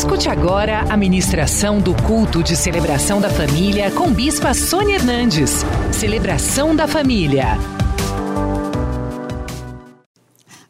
Escute 0.00 0.30
agora 0.30 0.80
a 0.90 0.96
ministração 0.96 1.78
do 1.78 1.94
culto 2.04 2.42
de 2.42 2.56
celebração 2.56 3.20
da 3.20 3.28
família 3.28 3.90
com 3.90 4.10
Bispa 4.10 4.54
Sônia 4.54 4.94
Hernandes. 4.94 5.56
Celebração 5.92 6.74
da 6.74 6.88
família. 6.88 7.48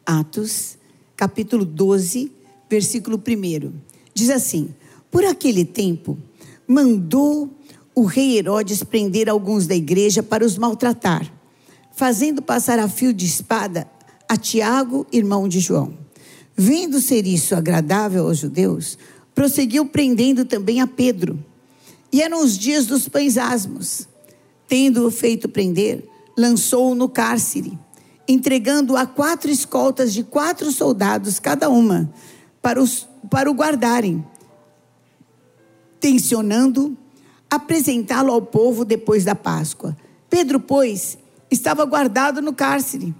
Atos, 0.05 0.77
capítulo 1.15 1.63
12, 1.63 2.29
versículo 2.69 3.17
1. 3.17 3.71
Diz 4.13 4.29
assim: 4.29 4.75
Por 5.09 5.23
aquele 5.23 5.63
tempo, 5.63 6.17
mandou 6.67 7.49
o 7.95 8.03
rei 8.03 8.37
Herodes 8.37 8.83
prender 8.83 9.29
alguns 9.29 9.65
da 9.65 9.73
igreja 9.73 10.21
para 10.21 10.43
os 10.43 10.57
maltratar, 10.57 11.25
fazendo 11.93 12.41
passar 12.41 12.79
a 12.79 12.89
fio 12.89 13.13
de 13.13 13.27
espada 13.27 13.87
a 14.27 14.35
Tiago, 14.35 15.07
irmão 15.09 15.47
de 15.47 15.61
João. 15.61 15.93
Vendo 16.53 16.99
ser 16.99 17.25
isso 17.25 17.55
agradável 17.55 18.27
aos 18.27 18.37
judeus, 18.37 18.97
prosseguiu 19.41 19.87
prendendo 19.87 20.45
também 20.45 20.81
a 20.81 20.85
Pedro. 20.85 21.43
E 22.11 22.21
eram 22.21 22.43
os 22.43 22.55
dias 22.55 22.85
dos 22.85 23.09
pães 23.09 23.39
asmos. 23.39 24.07
Tendo-o 24.67 25.09
feito 25.09 25.49
prender, 25.49 26.07
lançou-o 26.37 26.93
no 26.93 27.09
cárcere, 27.09 27.75
entregando 28.27 28.95
a 28.95 29.07
quatro 29.07 29.49
escoltas 29.49 30.13
de 30.13 30.23
quatro 30.23 30.71
soldados 30.71 31.39
cada 31.39 31.71
uma, 31.71 32.13
para, 32.61 32.79
os, 32.79 33.09
para 33.31 33.49
o 33.49 33.53
guardarem, 33.55 34.23
tensionando 35.99 36.95
apresentá-lo 37.49 38.31
ao 38.31 38.43
povo 38.43 38.85
depois 38.85 39.25
da 39.25 39.33
Páscoa. 39.33 39.97
Pedro, 40.29 40.59
pois, 40.59 41.17
estava 41.49 41.83
guardado 41.83 42.43
no 42.43 42.53
cárcere, 42.53 43.11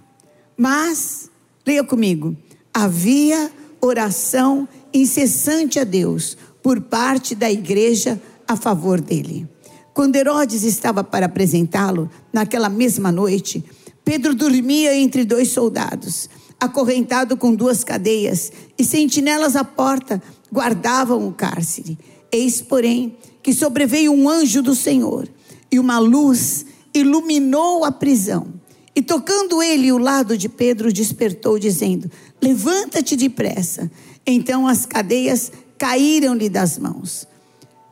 mas, 0.56 1.28
leia 1.66 1.82
comigo, 1.82 2.36
havia 2.72 3.50
oração 3.80 4.68
incessante 4.94 5.78
a 5.78 5.84
Deus 5.84 6.36
por 6.62 6.80
parte 6.80 7.34
da 7.34 7.50
igreja 7.50 8.20
a 8.46 8.56
favor 8.56 9.00
dele. 9.00 9.48
Quando 9.94 10.16
Herodes 10.16 10.62
estava 10.62 11.04
para 11.04 11.26
apresentá-lo, 11.26 12.10
naquela 12.32 12.68
mesma 12.68 13.12
noite, 13.12 13.62
Pedro 14.04 14.34
dormia 14.34 14.96
entre 14.96 15.24
dois 15.24 15.48
soldados, 15.48 16.28
acorrentado 16.58 17.36
com 17.36 17.54
duas 17.54 17.84
cadeias, 17.84 18.52
e 18.78 18.84
sentinelas 18.84 19.54
à 19.54 19.64
porta 19.64 20.22
guardavam 20.52 21.26
o 21.26 21.32
cárcere. 21.32 21.98
Eis, 22.30 22.62
porém, 22.62 23.16
que 23.42 23.52
sobreveio 23.52 24.12
um 24.12 24.28
anjo 24.28 24.62
do 24.62 24.74
Senhor, 24.74 25.28
e 25.70 25.78
uma 25.78 25.98
luz 25.98 26.64
iluminou 26.94 27.84
a 27.84 27.92
prisão. 27.92 28.46
E 28.94 29.00
tocando 29.00 29.62
ele 29.62 29.90
o 29.90 29.98
lado 29.98 30.36
de 30.36 30.48
Pedro, 30.48 30.92
despertou, 30.92 31.58
dizendo: 31.58 32.10
Levanta-te 32.40 33.16
depressa. 33.16 33.90
Então 34.26 34.66
as 34.66 34.86
cadeias 34.86 35.50
caíram-lhe 35.78 36.48
das 36.48 36.78
mãos. 36.78 37.26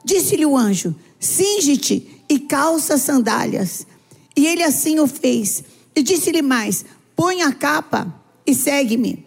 Disse-lhe 0.05 0.47
o 0.47 0.57
anjo: 0.57 0.95
Singe-te 1.19 2.23
e 2.29 2.39
calça 2.39 2.97
sandálias. 2.97 3.87
E 4.37 4.47
ele 4.47 4.63
assim 4.63 5.01
o 5.01 5.07
fez. 5.07 5.65
E 5.95 6.03
disse-lhe 6.03 6.43
mais: 6.43 6.85
Põe 7.17 7.43
a 7.43 7.53
capa 7.53 8.15
e 8.47 8.55
segue-me. 8.55 9.25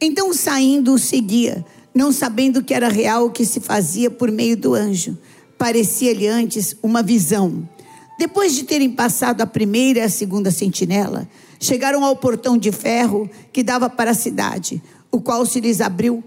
Então 0.00 0.34
saindo 0.34 0.94
o 0.94 0.98
seguia, 0.98 1.64
não 1.94 2.12
sabendo 2.12 2.62
que 2.62 2.74
era 2.74 2.88
real 2.88 3.26
o 3.26 3.30
que 3.30 3.44
se 3.44 3.60
fazia 3.60 4.10
por 4.10 4.30
meio 4.30 4.56
do 4.56 4.74
anjo. 4.74 5.16
Parecia-lhe 5.56 6.26
antes 6.26 6.76
uma 6.82 7.02
visão. 7.02 7.68
Depois 8.18 8.54
de 8.54 8.64
terem 8.64 8.90
passado 8.90 9.40
a 9.40 9.46
primeira 9.46 10.00
e 10.00 10.02
a 10.02 10.08
segunda 10.08 10.50
sentinela, 10.50 11.28
chegaram 11.58 12.04
ao 12.04 12.16
portão 12.16 12.58
de 12.58 12.70
ferro 12.70 13.28
que 13.52 13.62
dava 13.62 13.88
para 13.88 14.10
a 14.10 14.14
cidade, 14.14 14.82
o 15.10 15.20
qual 15.20 15.46
se 15.46 15.60
lhes 15.60 15.80
abriu, 15.80 16.22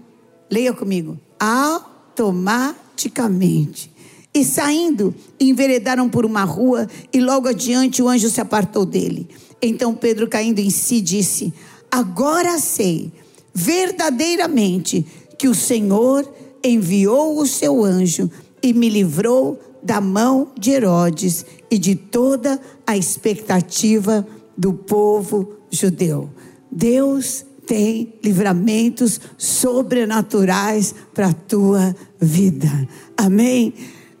leia 0.50 0.72
comigo, 0.72 1.16
automaticamente. 1.38 3.94
E 4.34 4.44
saindo, 4.44 5.14
enveredaram 5.40 6.08
por 6.08 6.26
uma 6.26 6.44
rua, 6.44 6.88
e 7.12 7.20
logo 7.20 7.48
adiante 7.48 8.02
o 8.02 8.08
anjo 8.08 8.28
se 8.28 8.40
apartou 8.40 8.84
dele. 8.84 9.28
Então 9.62 9.94
Pedro, 9.94 10.28
caindo 10.28 10.58
em 10.58 10.70
si, 10.70 11.00
disse: 11.00 11.54
Agora 11.90 12.58
sei 12.58 13.12
verdadeiramente 13.54 15.06
que 15.38 15.48
o 15.48 15.54
Senhor 15.54 16.30
enviou 16.62 17.38
o 17.38 17.46
seu 17.46 17.82
anjo 17.82 18.30
e 18.62 18.72
me 18.72 18.88
livrou 18.88 19.58
da 19.82 20.00
mão 20.00 20.52
de 20.58 20.72
Herodes 20.72 21.46
e 21.70 21.78
de 21.78 21.94
toda 21.94 22.60
a 22.86 22.96
expectativa 22.96 24.26
do 24.56 24.72
povo 24.72 25.52
judeu. 25.70 26.30
Deus 26.70 27.44
tem 27.66 28.14
livramentos 28.22 29.20
sobrenaturais 29.36 30.94
para 31.12 31.28
a 31.28 31.32
tua 31.32 31.94
vida. 32.20 32.88
Amém? 33.16 33.74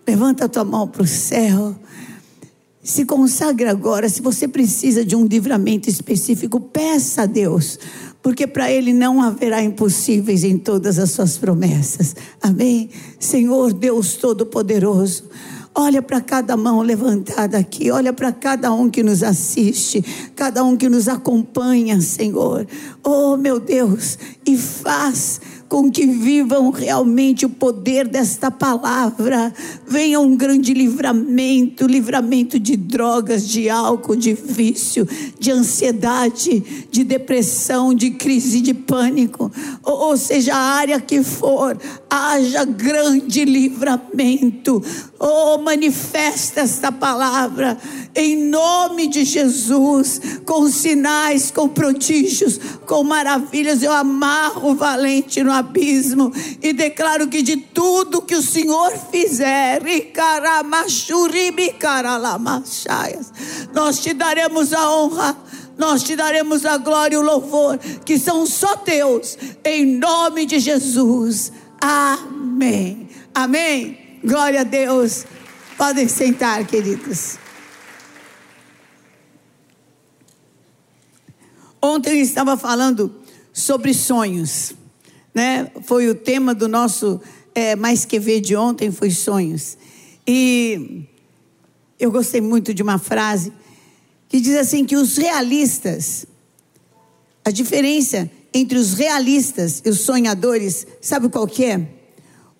Levanta 0.06 0.44
a 0.44 0.48
tua 0.48 0.64
mão 0.64 0.88
para 0.88 1.02
o 1.02 1.06
céu. 1.06 1.74
Se 2.82 3.04
consagre 3.04 3.68
agora. 3.68 4.08
Se 4.08 4.20
você 4.20 4.46
precisa 4.46 5.04
de 5.04 5.16
um 5.16 5.24
livramento 5.24 5.88
específico, 5.88 6.60
peça 6.60 7.22
a 7.22 7.26
Deus 7.26 7.78
porque 8.26 8.44
para 8.44 8.68
Ele 8.68 8.92
não 8.92 9.22
haverá 9.22 9.62
impossíveis 9.62 10.42
em 10.42 10.58
todas 10.58 10.98
as 10.98 11.12
suas 11.12 11.38
promessas. 11.38 12.16
Amém? 12.42 12.90
Senhor 13.20 13.72
Deus 13.72 14.14
Todo-Poderoso. 14.14 15.30
Olha 15.78 16.00
para 16.00 16.22
cada 16.22 16.56
mão 16.56 16.80
levantada 16.80 17.58
aqui, 17.58 17.90
olha 17.90 18.10
para 18.10 18.32
cada 18.32 18.72
um 18.72 18.88
que 18.88 19.02
nos 19.02 19.22
assiste, 19.22 20.02
cada 20.34 20.64
um 20.64 20.74
que 20.74 20.88
nos 20.88 21.06
acompanha, 21.06 22.00
Senhor. 22.00 22.66
Oh, 23.04 23.36
meu 23.36 23.60
Deus, 23.60 24.18
e 24.46 24.56
faz 24.56 25.38
com 25.68 25.90
que 25.90 26.06
vivam 26.06 26.70
realmente 26.70 27.44
o 27.44 27.48
poder 27.50 28.06
desta 28.06 28.50
palavra. 28.50 29.52
Venha 29.86 30.20
um 30.20 30.36
grande 30.36 30.72
livramento 30.72 31.86
livramento 31.86 32.58
de 32.58 32.76
drogas, 32.76 33.48
de 33.48 33.68
álcool, 33.68 34.16
de 34.16 34.32
vício, 34.32 35.08
de 35.38 35.50
ansiedade, 35.50 36.86
de 36.90 37.04
depressão, 37.04 37.94
de 37.94 38.10
crise 38.10 38.60
de 38.60 38.74
pânico. 38.74 39.50
Ou, 39.82 40.10
ou 40.10 40.16
seja, 40.16 40.54
a 40.54 40.58
área 40.58 41.00
que 41.00 41.22
for, 41.22 41.76
haja 42.08 42.64
grande 42.64 43.44
livramento. 43.44 44.82
Oh, 45.18 45.58
manifesta 45.58 46.60
esta 46.60 46.92
palavra 46.92 47.76
em 48.16 48.36
nome 48.36 49.06
de 49.06 49.24
Jesus, 49.24 50.20
com 50.46 50.68
sinais, 50.68 51.50
com 51.50 51.68
prodígios, 51.68 52.58
com 52.86 53.04
maravilhas. 53.04 53.82
Eu 53.82 53.92
amarro 53.92 54.70
o 54.70 54.74
valente 54.74 55.42
no 55.42 55.52
abismo 55.52 56.32
e 56.62 56.72
declaro 56.72 57.28
que 57.28 57.42
de 57.42 57.58
tudo 57.58 58.22
que 58.22 58.34
o 58.34 58.42
Senhor 58.42 58.90
fizer, 59.12 59.82
nós 63.74 64.00
te 64.00 64.14
daremos 64.14 64.72
a 64.72 64.90
honra 64.90 65.36
nós 65.78 66.02
te 66.02 66.16
daremos 66.16 66.64
a 66.64 66.78
glória 66.78 67.16
e 67.16 67.18
o 67.18 67.22
louvor, 67.22 67.78
que 68.02 68.18
são 68.18 68.46
só 68.46 68.76
teus, 68.76 69.36
em 69.62 69.84
nome 69.84 70.46
de 70.46 70.58
Jesus. 70.58 71.52
Amém. 71.78 73.08
Amém. 73.34 74.18
Glória 74.24 74.62
a 74.62 74.64
Deus. 74.64 75.26
Podem 75.76 76.08
sentar, 76.08 76.66
queridos. 76.66 77.38
Ontem 81.80 82.10
eu 82.10 82.22
estava 82.22 82.56
falando 82.56 83.14
sobre 83.52 83.92
sonhos, 83.92 84.74
né? 85.34 85.70
Foi 85.82 86.08
o 86.08 86.14
tema 86.14 86.54
do 86.54 86.68
nosso 86.68 87.20
é, 87.54 87.76
Mais 87.76 88.04
Que 88.04 88.18
Ver 88.18 88.40
de 88.40 88.56
ontem, 88.56 88.90
foi 88.90 89.10
sonhos. 89.10 89.76
E 90.26 91.04
eu 91.98 92.10
gostei 92.10 92.40
muito 92.40 92.72
de 92.72 92.82
uma 92.82 92.98
frase 92.98 93.52
que 94.28 94.40
diz 94.40 94.56
assim 94.56 94.84
que 94.84 94.96
os 94.96 95.16
realistas, 95.16 96.26
a 97.44 97.50
diferença 97.50 98.30
entre 98.52 98.78
os 98.78 98.94
realistas 98.94 99.82
e 99.84 99.90
os 99.90 100.00
sonhadores, 100.00 100.86
sabe 101.00 101.28
qual 101.28 101.46
que 101.46 101.64
é? 101.64 101.88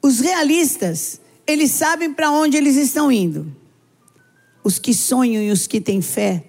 Os 0.03 0.21
realistas, 0.21 1.21
eles 1.47 1.71
sabem 1.71 2.12
para 2.12 2.30
onde 2.30 2.57
eles 2.57 2.77
estão 2.77 3.10
indo. 3.10 3.51
Os 4.62 4.78
que 4.78 4.92
sonham 4.92 5.42
e 5.42 5.51
os 5.51 5.66
que 5.66 5.80
têm 5.80 6.03
fé 6.03 6.45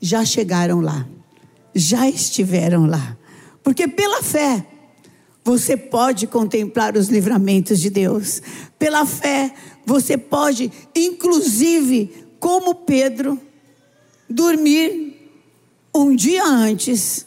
já 0.00 0.24
chegaram 0.24 0.80
lá 0.80 1.06
já 1.74 2.08
estiveram 2.08 2.86
lá. 2.86 3.16
Porque 3.62 3.86
pela 3.86 4.22
fé, 4.22 4.66
você 5.44 5.76
pode 5.76 6.26
contemplar 6.26 6.96
os 6.96 7.08
livramentos 7.08 7.80
de 7.80 7.90
Deus. 7.90 8.42
Pela 8.78 9.06
fé, 9.06 9.52
você 9.84 10.16
pode, 10.16 10.70
inclusive, 10.94 12.26
como 12.38 12.74
Pedro, 12.74 13.40
dormir 14.28 15.32
um 15.94 16.14
dia 16.14 16.44
antes 16.44 17.26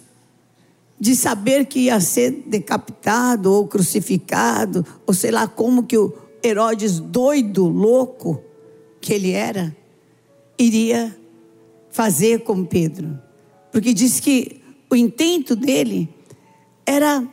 de 1.00 1.16
saber 1.16 1.66
que 1.66 1.80
ia 1.80 2.00
ser 2.00 2.44
decapitado 2.46 3.52
ou 3.52 3.68
crucificado, 3.68 4.86
ou 5.08 5.14
sei 5.16 5.32
lá 5.32 5.48
como 5.48 5.84
que 5.84 5.98
o 5.98 6.14
Herodes 6.44 7.00
doido, 7.00 7.68
louco 7.68 8.40
que 9.00 9.14
ele 9.14 9.32
era, 9.32 9.76
iria 10.60 11.16
fazer 11.90 12.44
com 12.44 12.64
Pedro. 12.64 13.20
Porque 13.72 13.94
diz 13.94 14.20
que 14.20 14.62
o 14.90 14.96
intento 14.96 15.56
dele 15.56 16.10
era 16.86 17.26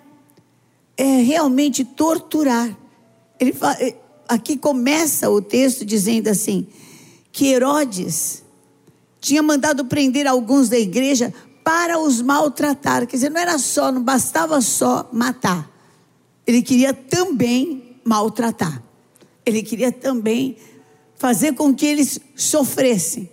é, 0.96 1.20
realmente 1.22 1.84
torturar 1.84 2.76
Ele 3.38 3.52
fala, 3.52 3.76
aqui 4.28 4.56
começa 4.56 5.30
o 5.30 5.40
texto 5.40 5.84
dizendo 5.84 6.28
assim: 6.28 6.66
que 7.32 7.46
Herodes 7.46 8.42
tinha 9.20 9.42
mandado 9.42 9.84
prender 9.84 10.26
alguns 10.26 10.68
da 10.68 10.78
igreja 10.78 11.32
para 11.64 11.98
os 11.98 12.22
maltratar. 12.22 13.06
Quer 13.06 13.16
dizer, 13.16 13.30
não 13.30 13.40
era 13.40 13.58
só, 13.58 13.90
não 13.90 14.02
bastava 14.02 14.60
só 14.60 15.08
matar. 15.12 15.70
Ele 16.46 16.62
queria 16.62 16.94
também 16.94 17.96
maltratar. 18.04 18.82
Ele 19.44 19.62
queria 19.62 19.92
também 19.92 20.56
fazer 21.16 21.54
com 21.54 21.74
que 21.74 21.84
eles 21.84 22.18
sofressem. 22.36 23.28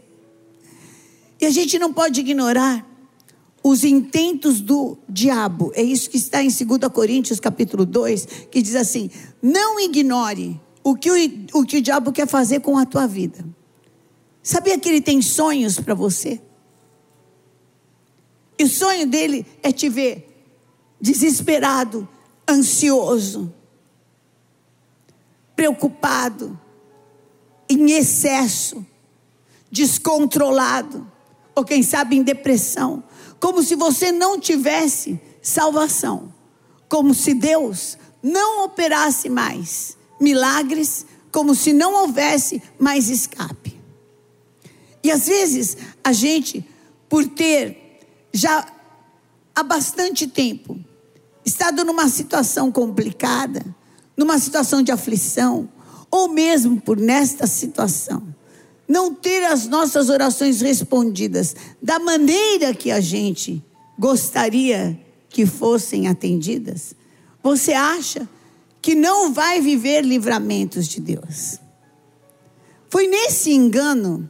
E 1.40 1.46
a 1.46 1.50
gente 1.50 1.78
não 1.78 1.94
pode 1.94 2.20
ignorar 2.20 2.86
os 3.68 3.84
intentos 3.84 4.62
do 4.62 4.96
diabo. 5.10 5.72
É 5.74 5.82
isso 5.82 6.08
que 6.08 6.18
está 6.18 6.44
em 6.44 6.50
2 6.50 6.92
Coríntios 6.94 7.40
capítulo 7.40 7.84
2, 7.84 8.28
que 8.52 8.62
diz 8.62 8.76
assim: 8.76 9.10
não 9.42 9.80
ignore 9.80 10.62
o 10.84 10.96
que 10.96 11.10
o, 11.10 11.60
o 11.60 11.66
que 11.66 11.78
o 11.78 11.82
diabo 11.82 12.12
quer 12.12 12.28
fazer 12.28 12.60
com 12.60 12.78
a 12.78 12.86
tua 12.86 13.08
vida. 13.08 13.44
Sabia 14.44 14.78
que 14.78 14.88
ele 14.88 15.02
tem 15.02 15.20
sonhos 15.20 15.80
para 15.80 15.96
você? 15.96 16.40
E 18.60 18.64
o 18.66 18.70
sonho 18.70 19.08
dele 19.08 19.44
é 19.64 19.72
te 19.72 19.90
ver 19.90 20.32
desesperado, 21.02 22.08
ansioso, 22.48 23.52
preocupado, 25.56 26.60
em 27.68 27.94
excesso, 27.94 28.86
descontrolado, 29.72 31.12
ou 31.56 31.66
quem 31.66 31.82
sabe 31.82 32.16
em 32.16 32.22
depressão, 32.22 33.04
como 33.40 33.62
se 33.62 33.76
você 33.76 34.12
não 34.12 34.40
tivesse 34.40 35.20
salvação, 35.42 36.34
como 36.90 37.14
se 37.14 37.34
Deus 37.34 37.98
não 38.22 38.66
operasse 38.66 39.30
mais 39.30 39.98
milagres, 40.20 41.06
como 41.32 41.54
se 41.54 41.74
não 41.74 41.94
houvesse 41.94 42.62
mais 42.80 43.10
escape. 43.10 43.80
E 45.04 45.12
às 45.12 45.28
vezes 45.28 45.78
a 46.04 46.12
gente, 46.12 46.66
por 47.08 47.28
ter 47.28 48.00
já 48.34 48.66
há 49.54 49.64
bastante 49.64 50.28
tempo 50.28 50.78
estado 51.46 51.86
numa 51.86 52.10
situação 52.10 52.72
complicada, 52.72 53.64
numa 54.18 54.40
situação 54.40 54.82
de 54.82 54.92
aflição, 54.92 55.70
ou 56.10 56.28
mesmo 56.28 56.82
por 56.82 56.98
nesta 56.98 57.46
situação, 57.46 58.35
não 58.88 59.14
ter 59.14 59.44
as 59.46 59.68
nossas 59.68 60.10
orações 60.10 60.62
respondidas 60.62 61.56
da 61.82 62.00
maneira 62.00 62.74
que 62.74 62.92
a 62.92 63.00
gente 63.00 63.64
gostaria 63.98 65.00
que 65.30 65.46
fossem 65.46 66.08
atendidas, 66.08 66.96
você 67.42 67.74
acha 67.74 68.28
que 68.82 68.94
não 68.96 69.34
vai 69.34 69.60
viver 69.60 70.04
livramentos 70.04 70.88
de 70.88 71.02
Deus. 71.02 71.60
Foi 72.90 73.08
nesse 73.08 73.52
engano 73.52 74.30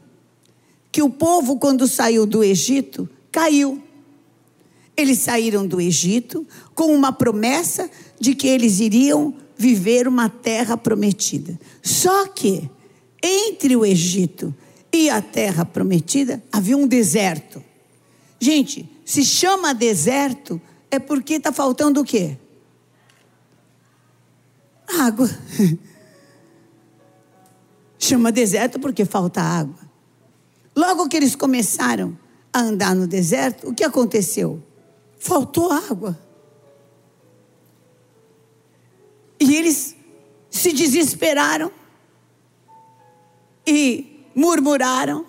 que 0.91 1.01
o 1.01 1.09
povo, 1.09 1.57
quando 1.59 1.87
saiu 1.87 2.25
do 2.25 2.43
Egito, 2.43 3.07
caiu. 3.31 3.83
Eles 4.95 5.19
saíram 5.19 5.67
do 5.67 5.81
Egito 5.81 6.47
com 6.73 6.95
uma 6.95 7.11
promessa 7.11 7.89
de 8.17 8.33
que 8.33 8.47
eles 8.47 8.79
iriam 8.79 9.33
viver 9.57 10.07
uma 10.07 10.29
terra 10.29 10.77
prometida. 10.77 11.59
Só 11.83 12.27
que 12.27 12.69
entre 13.25 13.75
o 13.75 13.83
Egito 13.83 14.54
e 14.94 15.10
a 15.10 15.22
terra 15.22 15.66
prometida 15.66 16.44
havia 16.51 16.77
um 16.77 16.88
deserto. 16.88 17.63
Gente, 18.39 18.88
se 19.04 19.25
chama 19.25 19.74
deserto 19.74 20.62
é 20.92 21.00
porque 21.00 21.33
está 21.33 21.51
faltando 21.51 22.01
o 22.01 22.06
quê? 22.06 22.38
Água. 24.88 25.27
chama 27.98 28.31
deserto 28.31 28.80
porque 28.80 29.04
falta 29.04 29.42
água. 29.42 29.80
Logo 30.75 31.10
que 31.10 31.18
eles 31.18 31.36
começaram 31.36 32.18
a 32.54 32.60
andar 32.60 32.94
no 32.95 33.07
deserto, 33.07 33.69
o 33.69 33.74
que 33.74 33.83
aconteceu? 33.83 34.62
Faltou 35.18 35.72
água. 35.72 36.18
E 39.39 39.56
eles 39.56 39.95
se 40.50 40.72
desesperaram 40.72 41.72
e 43.67 44.25
murmuraram 44.35 45.25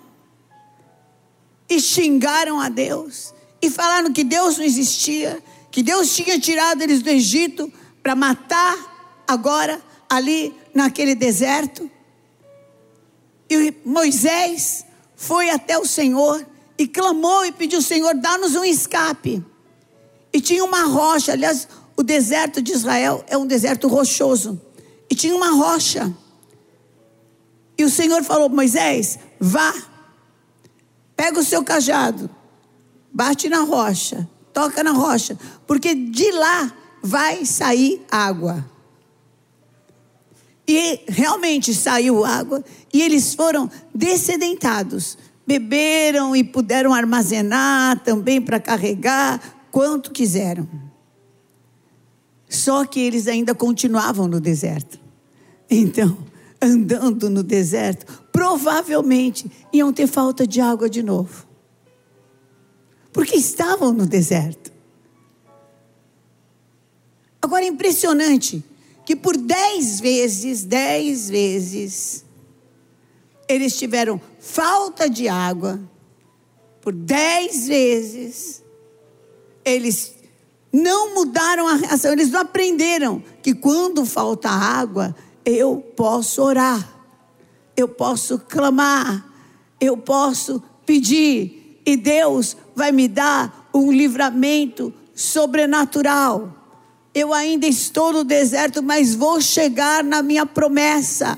e 1.69 1.79
xingaram 1.79 2.59
a 2.59 2.69
Deus 2.69 3.33
e 3.61 3.69
falaram 3.69 4.13
que 4.13 4.23
Deus 4.23 4.57
não 4.57 4.65
existia, 4.65 5.41
que 5.71 5.81
Deus 5.83 6.15
tinha 6.15 6.39
tirado 6.39 6.81
eles 6.81 7.01
do 7.01 7.09
Egito 7.09 7.71
para 8.01 8.15
matar 8.15 9.23
agora 9.27 9.81
ali 10.09 10.53
naquele 10.73 11.15
deserto. 11.15 11.89
E 13.49 13.73
Moisés 13.83 14.85
foi 15.15 15.49
até 15.49 15.77
o 15.77 15.85
Senhor 15.85 16.45
e 16.77 16.87
clamou 16.87 17.45
e 17.45 17.51
pediu: 17.51 17.81
Senhor, 17.81 18.15
dá-nos 18.15 18.55
um 18.55 18.63
escape. 18.63 19.43
E 20.31 20.39
tinha 20.39 20.63
uma 20.63 20.83
rocha, 20.83 21.31
aliás, 21.31 21.67
o 21.95 22.03
deserto 22.03 22.61
de 22.61 22.71
Israel 22.71 23.23
é 23.27 23.37
um 23.37 23.47
deserto 23.47 23.87
rochoso. 23.87 24.61
E 25.09 25.15
tinha 25.15 25.35
uma 25.35 25.51
rocha. 25.51 26.13
E 27.77 27.83
o 27.83 27.89
Senhor 27.89 28.23
falou: 28.23 28.49
Moisés, 28.49 29.19
vá, 29.39 29.73
pega 31.15 31.39
o 31.39 31.43
seu 31.43 31.63
cajado, 31.63 32.29
bate 33.13 33.47
na 33.49 33.61
rocha, 33.61 34.27
toca 34.51 34.83
na 34.83 34.91
rocha, 34.91 35.37
porque 35.65 35.93
de 35.93 36.31
lá 36.31 36.73
vai 37.03 37.45
sair 37.45 38.01
água. 38.11 38.65
E 40.67 41.01
realmente 41.07 41.73
saiu 41.73 42.25
água, 42.25 42.63
e 42.93 43.01
eles 43.01 43.33
foram 43.33 43.69
descedentados, 43.95 45.17
beberam 45.45 46.35
e 46.35 46.43
puderam 46.43 46.93
armazenar 46.93 47.99
também 48.03 48.41
para 48.41 48.59
carregar 48.59 49.41
quanto 49.71 50.11
quiseram. 50.11 50.67
Só 52.49 52.85
que 52.85 52.99
eles 52.99 53.27
ainda 53.27 53.53
continuavam 53.53 54.27
no 54.27 54.39
deserto. 54.39 54.99
Então, 55.69 56.17
andando 56.61 57.29
no 57.29 57.43
deserto, 57.43 58.23
provavelmente 58.31 59.51
iam 59.71 59.93
ter 59.93 60.07
falta 60.07 60.45
de 60.45 60.59
água 60.61 60.89
de 60.89 61.03
novo. 61.03 61.47
Porque 63.11 63.35
estavam 63.35 63.91
no 63.91 64.05
deserto. 64.05 64.71
Agora 67.41 67.63
é 67.63 67.67
impressionante 67.67 68.63
que 69.05 69.15
por 69.15 69.37
dez 69.37 69.99
vezes, 69.99 70.63
dez 70.63 71.29
vezes, 71.29 72.25
eles 73.47 73.77
tiveram 73.77 74.19
falta 74.39 75.09
de 75.09 75.29
água. 75.29 75.79
Por 76.81 76.93
dez 76.93 77.67
vezes, 77.67 78.63
eles 79.63 80.13
não 80.71 81.15
mudaram 81.15 81.67
a 81.67 81.75
reação, 81.75 82.11
eles 82.11 82.29
não 82.29 82.41
aprenderam 82.41 83.23
que 83.41 83.53
quando 83.53 84.05
falta 84.05 84.49
água, 84.49 85.15
eu 85.47 85.77
posso 85.77 86.41
orar, 86.41 86.87
eu 87.75 87.87
posso 87.87 88.39
clamar, 88.39 89.25
eu 89.79 89.95
posso 89.95 90.61
pedir, 90.85 91.81
e 91.85 91.95
Deus 91.95 92.57
vai 92.75 92.91
me 92.91 93.07
dar 93.07 93.69
um 93.73 93.91
livramento 93.91 94.93
sobrenatural. 95.15 96.53
Eu 97.13 97.33
ainda 97.33 97.65
estou 97.65 98.11
no 98.11 98.23
deserto, 98.23 98.83
mas 98.83 99.15
vou 99.15 99.39
chegar 99.41 100.03
na 100.03 100.21
minha 100.21 100.45
promessa. 100.45 101.37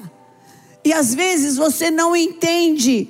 E 0.84 0.92
às 0.92 1.14
vezes 1.14 1.56
você 1.56 1.92
não 1.92 2.16
entende 2.16 3.10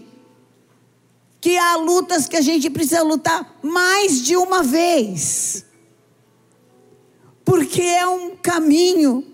que 1.40 1.58
há 1.58 1.78
lutas 1.78 2.28
que 2.28 2.36
a 2.36 2.42
gente 2.42 2.70
precisa 2.70 3.02
lutar 3.04 3.58
mais 3.64 4.22
de 4.22 4.36
uma 4.36 4.62
vez 4.62 5.66
porque 7.50 7.82
é 7.82 8.06
um 8.06 8.36
caminho 8.36 9.26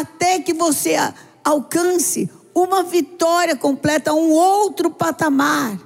até 0.00 0.40
que 0.40 0.52
você 0.52 0.96
alcance 1.44 2.30
uma 2.54 2.82
vitória 2.82 3.54
completa, 3.54 4.12
um 4.14 4.30
outro 4.30 4.90
patamar. 4.90 5.78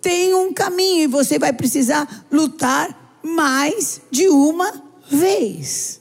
Tem 0.00 0.34
um 0.34 0.52
caminho 0.52 1.04
e 1.04 1.06
você 1.06 1.38
vai 1.38 1.52
precisar 1.52 2.26
lutar 2.30 3.20
mais 3.22 4.00
de 4.10 4.28
uma 4.28 4.82
vez. 5.08 6.00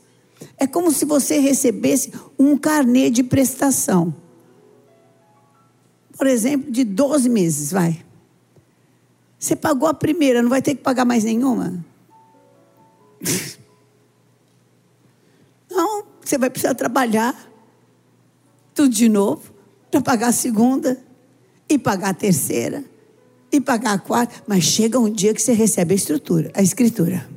É 0.58 0.66
como 0.66 0.92
se 0.92 1.06
você 1.06 1.40
recebesse 1.40 2.12
um 2.38 2.58
carnê 2.58 3.10
de 3.10 3.24
prestação. 3.24 4.14
Por 6.18 6.28
exemplo, 6.28 6.72
de 6.72 6.84
12 6.84 7.30
meses, 7.30 7.72
vai. 7.72 8.04
Você 9.38 9.56
pagou 9.56 9.88
a 9.88 9.94
primeira, 9.94 10.42
não 10.42 10.50
vai 10.50 10.62
ter 10.62 10.76
que 10.76 10.82
pagar 10.82 11.06
mais 11.06 11.24
nenhuma? 11.24 11.84
Você 16.32 16.38
vai 16.38 16.50
precisar 16.50 16.76
trabalhar 16.76 17.36
tudo 18.74 18.88
de 18.88 19.10
novo 19.10 19.52
para 19.92 20.00
pagar 20.00 20.30
a 20.30 20.32
segunda 20.32 20.98
e 21.68 21.78
pagar 21.78 22.12
a 22.12 22.14
terceira 22.14 22.86
e 23.52 23.60
pagar 23.60 23.96
a 23.96 24.00
quarta, 24.00 24.36
mas 24.48 24.64
chega 24.64 24.98
um 24.98 25.12
dia 25.12 25.34
que 25.34 25.42
você 25.42 25.52
recebe 25.52 25.92
a 25.92 25.96
estrutura, 25.98 26.50
a 26.54 26.62
escritura. 26.62 27.30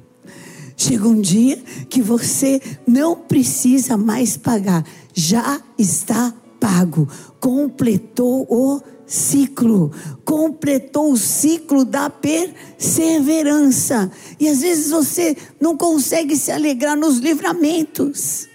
Chega 0.76 1.08
um 1.08 1.20
dia 1.20 1.56
que 1.90 2.00
você 2.00 2.62
não 2.86 3.16
precisa 3.16 3.96
mais 3.96 4.36
pagar, 4.36 4.86
já 5.12 5.60
está 5.76 6.32
pago, 6.60 7.08
completou 7.40 8.46
o 8.48 8.80
ciclo, 9.04 9.90
completou 10.24 11.10
o 11.10 11.16
ciclo 11.16 11.84
da 11.84 12.08
perseverança. 12.08 14.08
E 14.38 14.48
às 14.48 14.60
vezes 14.60 14.92
você 14.92 15.36
não 15.60 15.76
consegue 15.76 16.36
se 16.36 16.52
alegrar 16.52 16.96
nos 16.96 17.18
livramentos 17.18 18.53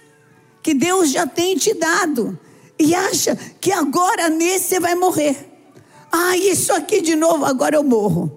que 0.62 0.74
Deus 0.74 1.12
já 1.12 1.26
tem 1.26 1.56
te 1.56 1.74
dado 1.74 2.38
e 2.78 2.96
acha 2.96 3.36
que 3.60 3.72
agora 3.72 4.30
nesse 4.30 4.70
você 4.70 4.80
vai 4.80 4.96
morrer. 4.96 5.50
Ah, 6.12 6.36
isso 6.38 6.74
aqui 6.74 7.02
de 7.02 7.16
novo, 7.16 7.46
agora 7.46 7.76
eu 7.76 7.84
morro. 7.84 8.32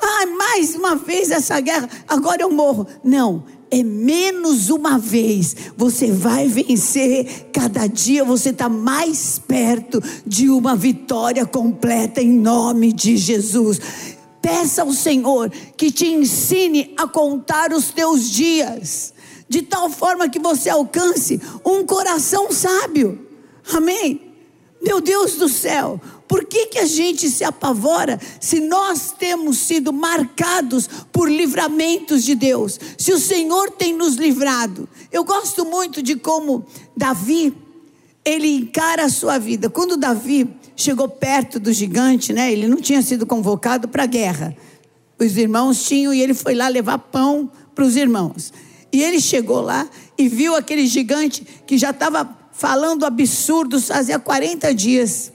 Ah, 0.00 0.26
mais 0.26 0.74
uma 0.74 0.96
vez 0.96 1.30
essa 1.30 1.60
guerra, 1.60 1.88
agora 2.08 2.42
eu 2.42 2.50
morro. 2.50 2.86
Não, 3.04 3.44
é 3.70 3.82
menos 3.82 4.68
uma 4.68 4.98
vez. 4.98 5.56
Você 5.76 6.10
vai 6.10 6.48
vencer. 6.48 7.50
Cada 7.52 7.86
dia 7.86 8.24
você 8.24 8.50
está 8.50 8.68
mais 8.68 9.38
perto 9.38 10.02
de 10.26 10.50
uma 10.50 10.76
vitória 10.76 11.46
completa 11.46 12.20
em 12.20 12.32
nome 12.32 12.92
de 12.92 13.16
Jesus. 13.16 13.80
Peça 14.42 14.82
ao 14.82 14.92
Senhor 14.92 15.50
que 15.76 15.90
te 15.90 16.06
ensine 16.06 16.92
a 16.98 17.06
contar 17.06 17.72
os 17.72 17.92
teus 17.92 18.28
dias, 18.28 19.14
de 19.52 19.60
tal 19.60 19.90
forma 19.90 20.30
que 20.30 20.38
você 20.38 20.70
alcance 20.70 21.38
um 21.62 21.84
coração 21.84 22.50
sábio. 22.50 23.28
Amém? 23.70 24.32
Meu 24.80 24.98
Deus 24.98 25.34
do 25.34 25.46
céu, 25.46 26.00
por 26.26 26.46
que, 26.46 26.68
que 26.68 26.78
a 26.78 26.86
gente 26.86 27.28
se 27.28 27.44
apavora 27.44 28.18
se 28.40 28.60
nós 28.60 29.12
temos 29.12 29.58
sido 29.58 29.92
marcados 29.92 30.88
por 31.12 31.30
livramentos 31.30 32.24
de 32.24 32.34
Deus? 32.34 32.80
Se 32.96 33.12
o 33.12 33.18
Senhor 33.18 33.70
tem 33.72 33.92
nos 33.92 34.14
livrado. 34.14 34.88
Eu 35.12 35.22
gosto 35.22 35.66
muito 35.66 36.02
de 36.02 36.16
como 36.16 36.64
Davi, 36.96 37.54
ele 38.24 38.56
encara 38.56 39.04
a 39.04 39.10
sua 39.10 39.36
vida. 39.38 39.68
Quando 39.68 39.98
Davi 39.98 40.48
chegou 40.74 41.10
perto 41.10 41.60
do 41.60 41.70
gigante, 41.74 42.32
né? 42.32 42.50
Ele 42.50 42.66
não 42.66 42.78
tinha 42.78 43.02
sido 43.02 43.26
convocado 43.26 43.86
para 43.86 44.04
a 44.04 44.06
guerra. 44.06 44.56
Os 45.18 45.36
irmãos 45.36 45.84
tinham 45.84 46.14
e 46.14 46.22
ele 46.22 46.32
foi 46.32 46.54
lá 46.54 46.68
levar 46.68 46.96
pão 46.96 47.50
para 47.74 47.84
os 47.84 47.96
irmãos. 47.96 48.50
E 48.92 49.02
ele 49.02 49.20
chegou 49.20 49.60
lá 49.60 49.88
e 50.18 50.28
viu 50.28 50.54
aquele 50.54 50.86
gigante 50.86 51.46
que 51.66 51.78
já 51.78 51.90
estava 51.90 52.38
falando 52.52 53.04
absurdos 53.04 53.88
fazia 53.88 54.18
40 54.18 54.74
dias 54.74 55.32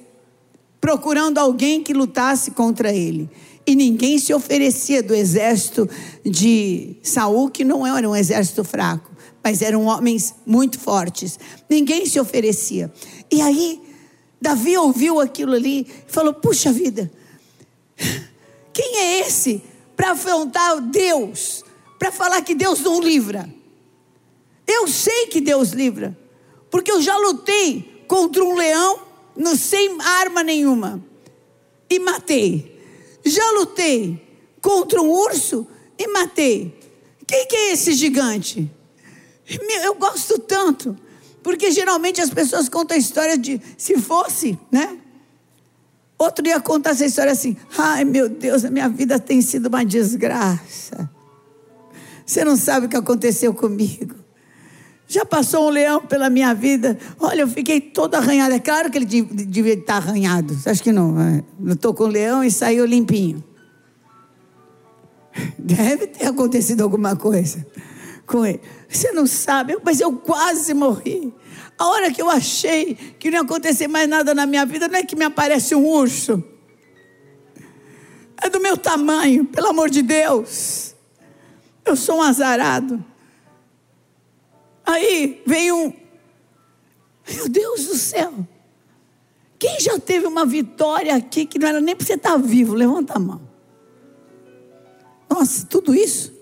procurando 0.79 1.37
alguém 1.37 1.83
que 1.83 1.93
lutasse 1.93 2.51
contra 2.51 2.93
ele. 2.93 3.29
E 3.65 3.75
ninguém 3.75 4.17
se 4.17 4.33
oferecia 4.33 5.03
do 5.03 5.13
exército 5.13 5.89
de 6.23 6.95
Saul, 7.03 7.49
que 7.49 7.65
não 7.65 7.85
era 7.85 8.09
um 8.09 8.15
exército 8.15 8.63
fraco, 8.63 9.11
mas 9.43 9.61
eram 9.61 9.85
homens 9.85 10.33
muito 10.45 10.79
fortes. 10.79 11.37
Ninguém 11.69 12.05
se 12.05 12.17
oferecia. 12.19 12.89
E 13.29 13.41
aí, 13.41 13.81
Davi 14.39 14.77
ouviu 14.77 15.19
aquilo 15.19 15.53
ali 15.53 15.81
e 15.81 16.11
falou: 16.11 16.33
Puxa 16.33 16.71
vida, 16.71 17.11
quem 18.71 18.97
é 18.99 19.19
esse 19.19 19.61
para 19.97 20.11
afrontar 20.11 20.79
Deus, 20.79 21.65
para 21.97 22.11
falar 22.11 22.41
que 22.41 22.55
Deus 22.55 22.79
não 22.81 23.01
livra? 23.01 23.49
Eu 24.67 24.87
sei 24.87 25.27
que 25.27 25.39
Deus 25.39 25.69
livra, 25.69 26.17
porque 26.69 26.91
eu 26.91 27.01
já 27.01 27.17
lutei 27.17 28.03
contra 28.07 28.43
um 28.43 28.55
leão 28.55 28.99
no, 29.35 29.55
sem 29.55 29.97
arma 30.01 30.43
nenhuma 30.43 31.03
e 31.89 31.99
matei. 31.99 32.75
Já 33.25 33.51
lutei 33.51 34.21
contra 34.61 35.01
um 35.01 35.09
urso 35.09 35.67
e 35.97 36.07
matei. 36.07 36.77
Quem 37.25 37.47
que 37.47 37.55
é 37.55 37.73
esse 37.73 37.93
gigante? 37.93 38.69
Eu 39.81 39.95
gosto 39.95 40.39
tanto, 40.39 40.97
porque 41.41 41.71
geralmente 41.71 42.21
as 42.21 42.29
pessoas 42.29 42.67
contam 42.67 42.95
a 42.95 42.99
história 42.99 43.37
de 43.37 43.61
se 43.77 43.97
fosse, 43.97 44.59
né? 44.69 44.97
Outro 46.17 46.43
dia 46.43 46.59
conta 46.59 46.89
essa 46.89 47.05
história 47.05 47.31
assim: 47.31 47.55
ai 47.77 48.03
meu 48.03 48.27
Deus, 48.27 48.65
a 48.65 48.71
minha 48.71 48.89
vida 48.89 49.19
tem 49.19 49.41
sido 49.41 49.67
uma 49.67 49.85
desgraça. 49.85 51.09
Você 52.27 52.43
não 52.43 52.57
sabe 52.57 52.87
o 52.87 52.89
que 52.89 52.97
aconteceu 52.97 53.53
comigo. 53.53 54.13
Já 55.07 55.23
passou 55.23 55.67
um 55.67 55.69
leão 55.69 56.01
pela 56.01 56.29
minha 56.29 56.53
vida. 56.53 56.97
Olha, 57.17 57.41
eu 57.41 57.47
fiquei 57.47 57.79
toda 57.79 58.17
arranhada. 58.17 58.55
É 58.55 58.59
claro 58.59 58.91
que 58.91 58.97
ele 58.97 59.05
devia 59.05 59.75
estar 59.75 59.95
arranhado. 59.95 60.55
Acho 60.65 60.83
que 60.83 60.91
não. 60.91 61.17
É. 61.17 61.41
Lutou 61.57 61.93
com 61.93 62.03
o 62.03 62.07
leão 62.07 62.43
e 62.43 62.51
saiu 62.51 62.85
limpinho. 62.85 63.41
Deve 65.57 66.07
ter 66.07 66.25
acontecido 66.25 66.81
alguma 66.81 67.15
coisa 67.15 67.65
com 68.25 68.45
ele. 68.45 68.59
Você 68.89 69.13
não 69.13 69.25
sabe, 69.25 69.77
mas 69.81 70.01
eu 70.01 70.11
quase 70.11 70.73
morri. 70.73 71.33
A 71.79 71.87
hora 71.87 72.11
que 72.11 72.21
eu 72.21 72.29
achei 72.29 72.95
que 73.17 73.31
não 73.31 73.37
ia 73.37 73.43
acontecer 73.43 73.87
mais 73.87 74.09
nada 74.09 74.35
na 74.35 74.45
minha 74.45 74.65
vida, 74.65 74.89
não 74.89 74.99
é 74.99 75.03
que 75.03 75.15
me 75.15 75.23
aparece 75.23 75.73
um 75.73 75.85
urso. 75.85 76.43
É 78.43 78.49
do 78.49 78.59
meu 78.59 78.75
tamanho, 78.75 79.45
pelo 79.45 79.67
amor 79.67 79.89
de 79.89 80.01
Deus. 80.01 80.96
Eu 81.87 81.95
sou 81.95 82.17
um 82.17 82.21
azarado. 82.21 83.03
Aí 84.85 85.41
vem 85.45 85.71
um. 85.71 85.93
Meu 87.29 87.49
Deus 87.49 87.85
do 87.85 87.95
céu. 87.95 88.33
Quem 89.57 89.79
já 89.79 89.97
teve 89.97 90.27
uma 90.27 90.45
vitória 90.45 91.15
aqui 91.15 91.45
que 91.45 91.57
não 91.57 91.67
era 91.67 91.81
nem 91.81 91.95
para 91.95 92.05
você 92.05 92.13
estar 92.13 92.37
vivo? 92.37 92.73
Levanta 92.73 93.13
a 93.15 93.19
mão. 93.19 93.41
Nossa, 95.29 95.65
tudo 95.65 95.95
isso? 95.95 96.33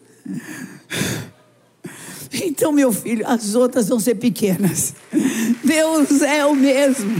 Então, 2.43 2.71
meu 2.73 2.91
filho, 2.91 3.25
as 3.25 3.55
outras 3.55 3.87
vão 3.87 3.99
ser 3.99 4.15
pequenas. 4.15 4.93
Deus 5.63 6.21
é 6.21 6.45
o 6.45 6.53
mesmo. 6.53 7.15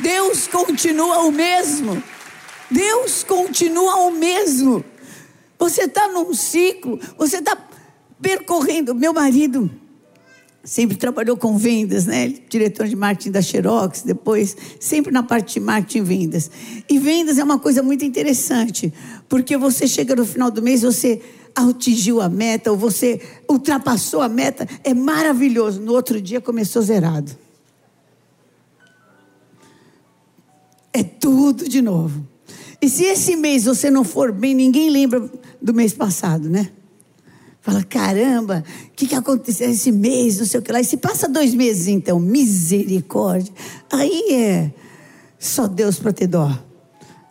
Deus 0.00 0.46
continua 0.46 1.20
o 1.20 1.32
mesmo. 1.32 2.02
Deus 2.70 3.22
continua 3.22 3.96
o 3.96 4.10
mesmo. 4.10 4.84
Você 5.62 5.82
está 5.82 6.08
num 6.08 6.34
ciclo, 6.34 6.98
você 7.16 7.36
está 7.36 7.56
percorrendo. 8.20 8.96
Meu 8.96 9.14
marido 9.14 9.70
sempre 10.64 10.96
trabalhou 10.96 11.36
com 11.36 11.56
vendas, 11.56 12.04
né? 12.04 12.34
Diretor 12.48 12.88
de 12.88 12.96
marketing 12.96 13.30
da 13.30 13.40
Xerox, 13.40 14.02
depois 14.02 14.56
sempre 14.80 15.12
na 15.12 15.22
parte 15.22 15.54
de 15.54 15.60
marketing 15.60 15.98
e 15.98 16.00
vendas. 16.00 16.50
E 16.90 16.98
vendas 16.98 17.38
é 17.38 17.44
uma 17.44 17.60
coisa 17.60 17.80
muito 17.80 18.04
interessante, 18.04 18.92
porque 19.28 19.56
você 19.56 19.86
chega 19.86 20.16
no 20.16 20.26
final 20.26 20.50
do 20.50 20.60
mês, 20.60 20.82
você 20.82 21.22
atingiu 21.54 22.20
a 22.20 22.28
meta, 22.28 22.72
ou 22.72 22.76
você 22.76 23.20
ultrapassou 23.48 24.20
a 24.20 24.28
meta, 24.28 24.66
é 24.82 24.92
maravilhoso. 24.92 25.80
No 25.80 25.92
outro 25.92 26.20
dia 26.20 26.40
começou 26.40 26.82
zerado. 26.82 27.38
É 30.92 31.04
tudo 31.04 31.68
de 31.68 31.80
novo. 31.80 32.32
E 32.82 32.88
se 32.88 33.04
esse 33.04 33.36
mês 33.36 33.66
você 33.66 33.88
não 33.88 34.02
for 34.02 34.32
bem, 34.32 34.56
ninguém 34.56 34.90
lembra 34.90 35.30
do 35.62 35.72
mês 35.72 35.92
passado, 35.92 36.50
né? 36.50 36.70
Fala, 37.60 37.84
caramba, 37.84 38.64
o 38.88 38.90
que, 38.90 39.06
que 39.06 39.14
aconteceu 39.14 39.70
esse 39.70 39.92
mês, 39.92 40.38
não 40.38 40.46
sei 40.46 40.58
o 40.58 40.62
que 40.62 40.72
lá. 40.72 40.80
E 40.80 40.84
se 40.84 40.96
passa 40.96 41.28
dois 41.28 41.54
meses, 41.54 41.86
então, 41.86 42.18
misericórdia. 42.18 43.52
Aí 43.90 44.32
é 44.32 44.72
só 45.38 45.68
Deus 45.68 45.98
para 46.00 46.12
ter 46.12 46.26
dó. 46.26 46.50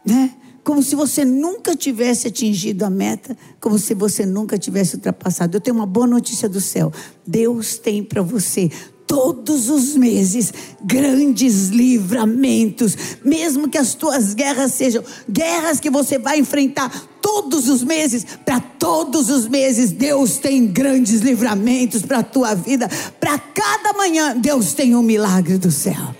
Né? 0.05 0.31
Como 0.63 0.81
se 0.81 0.95
você 0.95 1.25
nunca 1.25 1.75
tivesse 1.75 2.27
atingido 2.27 2.85
a 2.85 2.89
meta, 2.89 3.35
como 3.59 3.77
se 3.77 3.93
você 3.93 4.25
nunca 4.25 4.57
tivesse 4.57 4.95
ultrapassado. 4.95 5.57
Eu 5.57 5.61
tenho 5.61 5.75
uma 5.75 5.85
boa 5.85 6.07
notícia 6.07 6.47
do 6.47 6.61
céu. 6.61 6.93
Deus 7.27 7.77
tem 7.77 8.01
para 8.01 8.21
você 8.21 8.71
todos 9.11 9.69
os 9.69 9.97
meses 9.97 10.53
grandes 10.81 11.67
livramentos, 11.67 12.95
mesmo 13.21 13.67
que 13.67 13.77
as 13.77 13.93
tuas 13.93 14.33
guerras 14.33 14.71
sejam 14.71 15.03
guerras 15.29 15.81
que 15.81 15.89
você 15.89 16.17
vai 16.17 16.39
enfrentar 16.39 16.89
todos 17.21 17.67
os 17.67 17.83
meses, 17.83 18.25
para 18.45 18.61
todos 18.61 19.29
os 19.29 19.49
meses 19.49 19.91
Deus 19.91 20.37
tem 20.37 20.65
grandes 20.65 21.19
livramentos 21.19 22.03
para 22.03 22.19
a 22.19 22.23
tua 22.23 22.55
vida, 22.55 22.89
para 23.19 23.37
cada 23.37 23.91
manhã 23.91 24.33
Deus 24.37 24.71
tem 24.71 24.95
um 24.95 25.03
milagre 25.03 25.57
do 25.57 25.71
céu. 25.71 26.15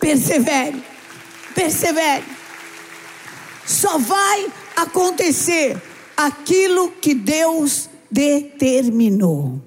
Persevere, 0.00 0.82
persevere. 1.54 2.24
Só 3.64 3.96
vai 3.96 4.48
acontecer 4.74 5.80
aquilo 6.16 6.90
que 7.00 7.14
Deus 7.14 7.88
determinou. 8.10 9.65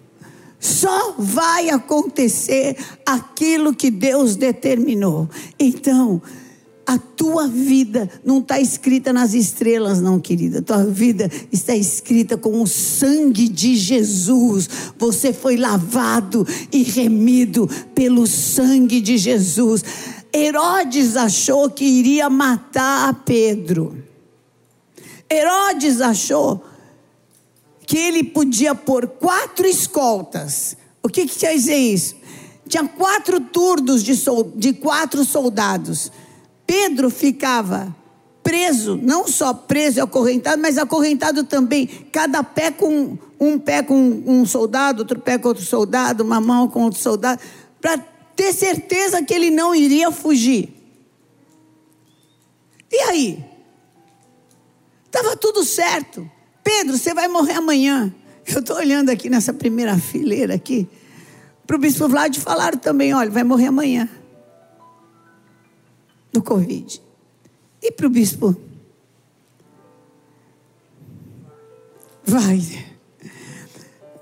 Só 0.59 1.15
vai 1.17 1.69
acontecer 1.69 2.75
aquilo 3.05 3.73
que 3.73 3.89
Deus 3.89 4.35
determinou. 4.35 5.29
Então, 5.57 6.21
a 6.89 6.97
tua 6.97 7.47
vida 7.47 8.09
não 8.25 8.39
está 8.39 8.59
escrita 8.59 9.13
nas 9.13 9.35
estrelas, 9.35 10.01
não, 10.01 10.19
querida. 10.19 10.57
A 10.57 10.61
tua 10.63 10.85
vida 10.85 11.29
está 11.51 11.75
escrita 11.75 12.35
com 12.35 12.63
o 12.63 12.67
sangue 12.67 13.47
de 13.47 13.75
Jesus. 13.75 14.67
Você 14.97 15.31
foi 15.31 15.55
lavado 15.55 16.47
e 16.71 16.81
remido 16.81 17.69
pelo 17.93 18.25
sangue 18.25 18.99
de 18.99 19.19
Jesus. 19.19 19.83
Herodes 20.33 21.15
achou 21.15 21.69
que 21.69 21.85
iria 21.85 22.27
matar 22.27 23.23
Pedro. 23.23 24.03
Herodes 25.31 26.01
achou 26.01 26.63
que 27.89 27.97
ele 27.97 28.23
podia 28.23 28.75
pôr 28.75 29.07
quatro 29.07 29.65
escoltas. 29.65 30.77
O 31.01 31.09
que, 31.09 31.25
que 31.25 31.39
quer 31.39 31.55
dizer 31.55 31.75
isso? 31.75 32.15
Tinha 32.67 32.87
quatro 32.87 33.39
turnos 33.39 34.03
de, 34.03 34.13
de 34.57 34.73
quatro 34.73 35.25
soldados. 35.25 36.11
Pedro 36.67 37.09
ficava 37.09 37.95
preso, 38.43 38.95
não 38.95 39.27
só 39.27 39.55
preso 39.55 39.97
e 39.97 40.01
acorrentado, 40.01 40.61
mas 40.61 40.77
acorrentado 40.77 41.43
também, 41.45 41.87
cada 42.11 42.43
pé 42.43 42.69
com 42.69 43.17
um 43.39 43.57
pé 43.57 43.81
com 43.81 43.95
um 43.95 44.45
soldado, 44.45 44.99
outro 44.99 45.19
pé 45.19 45.39
com 45.39 45.47
outro 45.47 45.65
soldado, 45.65 46.23
uma 46.23 46.39
mão 46.39 46.67
com 46.67 46.83
outro 46.83 46.99
soldado, 46.99 47.41
para 47.81 47.97
ter 48.35 48.53
certeza 48.53 49.23
que 49.23 49.33
ele 49.33 49.49
não 49.49 49.73
iria 49.73 50.11
fugir. 50.11 50.69
E 52.91 52.97
aí? 52.97 53.43
Estava 55.07 55.35
tudo 55.35 55.63
certo. 55.63 56.29
Pedro, 56.69 56.99
você 56.99 57.15
vai 57.15 57.27
morrer 57.27 57.53
amanhã. 57.53 58.13
Eu 58.45 58.59
estou 58.59 58.75
olhando 58.75 59.09
aqui 59.09 59.27
nessa 59.27 59.51
primeira 59.51 59.97
fileira 59.97 60.53
aqui. 60.53 60.87
Para 61.65 61.75
o 61.75 61.79
bispo 61.79 62.07
Vlad 62.07 62.37
falaram 62.37 62.77
também, 62.77 63.11
olha, 63.11 63.31
vai 63.31 63.43
morrer 63.43 63.65
amanhã. 63.65 64.07
Do 66.31 66.43
Covid. 66.43 67.01
E 67.81 67.91
para 67.91 68.05
o 68.05 68.09
bispo? 68.11 68.55
Vai. 72.23 72.61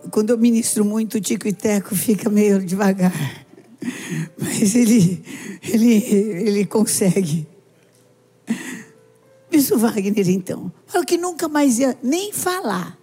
Quando 0.09 0.29
eu 0.29 0.37
ministro 0.37 0.85
muito, 0.85 1.17
o 1.17 1.21
Tico 1.21 1.49
e 1.49 1.53
Teco 1.53 1.97
fica 1.97 2.29
meio 2.29 2.65
devagar. 2.65 3.11
Mas 4.39 4.73
ele, 4.73 5.21
ele, 5.61 5.95
ele 6.47 6.65
consegue. 6.65 7.45
Bispo 9.57 9.75
Wagner, 9.75 10.29
então, 10.29 10.71
falou 10.85 11.03
que 11.03 11.17
nunca 11.17 11.47
mais 11.47 11.79
ia 11.79 11.97
nem 12.03 12.31
falar, 12.31 12.95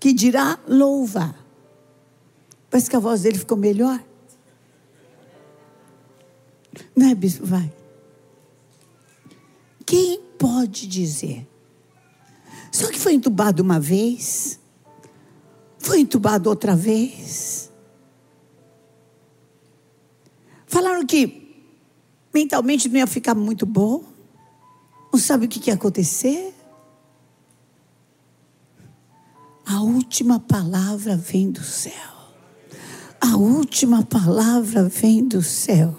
que 0.00 0.12
dirá 0.12 0.58
louvar. 0.66 1.36
Parece 2.68 2.90
que 2.90 2.96
a 2.96 2.98
voz 2.98 3.22
dele 3.22 3.38
ficou 3.38 3.56
melhor. 3.56 4.02
Não 6.96 7.06
é, 7.06 7.14
Bispo 7.14 7.46
Wagner? 7.46 7.72
Quem 9.86 10.20
pode 10.36 10.88
dizer? 10.88 11.46
Só 12.72 12.88
que 12.88 12.98
foi 12.98 13.14
entubado 13.14 13.62
uma 13.62 13.78
vez, 13.78 14.58
foi 15.78 16.00
entubado 16.00 16.50
outra 16.50 16.74
vez. 16.74 17.70
Falaram 20.66 21.06
que 21.06 21.54
mentalmente 22.34 22.88
não 22.88 22.96
ia 22.96 23.06
ficar 23.06 23.36
muito 23.36 23.64
bom. 23.64 24.09
Não 25.12 25.18
sabe 25.18 25.46
o 25.46 25.48
que 25.48 25.68
ia 25.68 25.74
acontecer? 25.74 26.54
A 29.66 29.80
última 29.80 30.40
palavra 30.40 31.16
vem 31.16 31.50
do 31.50 31.62
céu. 31.62 31.92
A 33.20 33.36
última 33.36 34.02
palavra 34.02 34.88
vem 34.88 35.26
do 35.26 35.42
céu. 35.42 35.96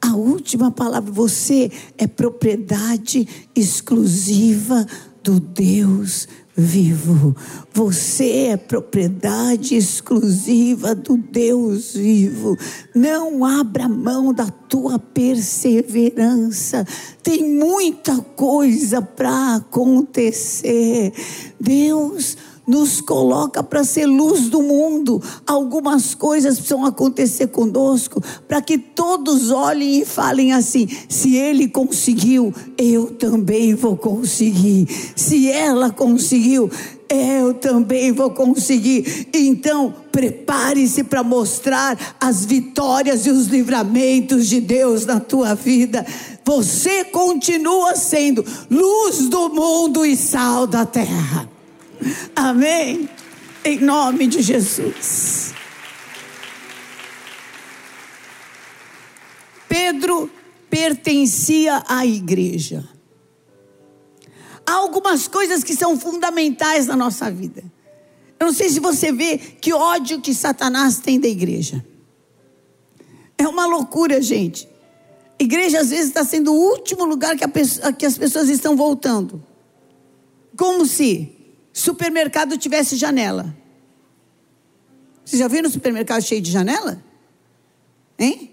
A 0.00 0.14
última 0.14 0.70
palavra, 0.70 1.10
você 1.10 1.70
é 1.98 2.06
propriedade 2.06 3.48
exclusiva 3.54 4.86
do 5.22 5.40
Deus 5.40 6.28
vivo. 6.56 7.36
Você 7.74 8.46
é 8.48 8.56
propriedade 8.56 9.76
exclusiva 9.76 10.94
do 10.94 11.16
Deus 11.16 11.92
vivo. 11.92 12.56
Não 12.94 13.44
abra 13.44 13.88
mão 13.88 14.32
da 14.32 14.46
tua 14.46 14.98
perseverança. 14.98 16.86
Tem 17.22 17.48
muita 17.48 18.16
coisa 18.18 19.02
para 19.02 19.56
acontecer. 19.56 21.12
Deus 21.60 22.36
nos 22.66 23.00
coloca 23.00 23.62
para 23.62 23.84
ser 23.84 24.06
luz 24.06 24.48
do 24.48 24.62
mundo. 24.62 25.22
Algumas 25.46 26.14
coisas 26.14 26.56
precisam 26.56 26.84
acontecer 26.84 27.46
conosco 27.48 28.22
para 28.48 28.60
que 28.60 28.76
todos 28.76 29.50
olhem 29.50 30.00
e 30.00 30.04
falem 30.04 30.52
assim: 30.52 30.88
se 31.08 31.36
ele 31.36 31.68
conseguiu, 31.68 32.52
eu 32.76 33.06
também 33.12 33.74
vou 33.74 33.96
conseguir. 33.96 34.88
Se 35.14 35.48
ela 35.50 35.90
conseguiu, 35.90 36.70
eu 37.08 37.54
também 37.54 38.12
vou 38.12 38.30
conseguir. 38.30 39.28
Então, 39.32 39.94
prepare-se 40.10 41.04
para 41.04 41.22
mostrar 41.22 42.16
as 42.20 42.44
vitórias 42.44 43.26
e 43.26 43.30
os 43.30 43.46
livramentos 43.46 44.48
de 44.48 44.60
Deus 44.60 45.06
na 45.06 45.20
tua 45.20 45.54
vida. 45.54 46.04
Você 46.44 47.04
continua 47.04 47.96
sendo 47.96 48.44
luz 48.70 49.28
do 49.28 49.48
mundo 49.50 50.04
e 50.04 50.16
sal 50.16 50.66
da 50.66 50.84
terra. 50.84 51.55
Amém? 52.34 53.08
Em 53.64 53.80
nome 53.80 54.26
de 54.26 54.42
Jesus. 54.42 55.52
Pedro 59.68 60.30
pertencia 60.70 61.82
à 61.86 62.06
igreja. 62.06 62.88
Há 64.66 64.72
algumas 64.72 65.28
coisas 65.28 65.62
que 65.62 65.74
são 65.74 65.98
fundamentais 65.98 66.86
na 66.86 66.96
nossa 66.96 67.30
vida. 67.30 67.62
Eu 68.38 68.46
não 68.46 68.52
sei 68.52 68.68
se 68.68 68.80
você 68.80 69.12
vê 69.12 69.38
que 69.38 69.72
ódio 69.72 70.20
que 70.20 70.34
Satanás 70.34 70.98
tem 70.98 71.18
da 71.18 71.28
igreja. 71.28 71.84
É 73.38 73.46
uma 73.46 73.66
loucura, 73.66 74.20
gente. 74.20 74.68
Igreja 75.38 75.80
às 75.80 75.90
vezes 75.90 76.08
está 76.08 76.24
sendo 76.24 76.52
o 76.52 76.56
último 76.56 77.04
lugar 77.04 77.36
que, 77.36 77.46
pessoa, 77.46 77.92
que 77.92 78.06
as 78.06 78.16
pessoas 78.16 78.48
estão 78.48 78.76
voltando. 78.76 79.42
Como 80.56 80.86
se 80.86 81.35
supermercado 81.76 82.56
tivesse 82.56 82.96
janela. 82.96 83.54
Vocês 85.22 85.38
já 85.38 85.46
viram 85.46 85.68
um 85.68 85.72
supermercado 85.72 86.22
cheio 86.22 86.40
de 86.40 86.50
janela? 86.50 87.04
Hein? 88.18 88.50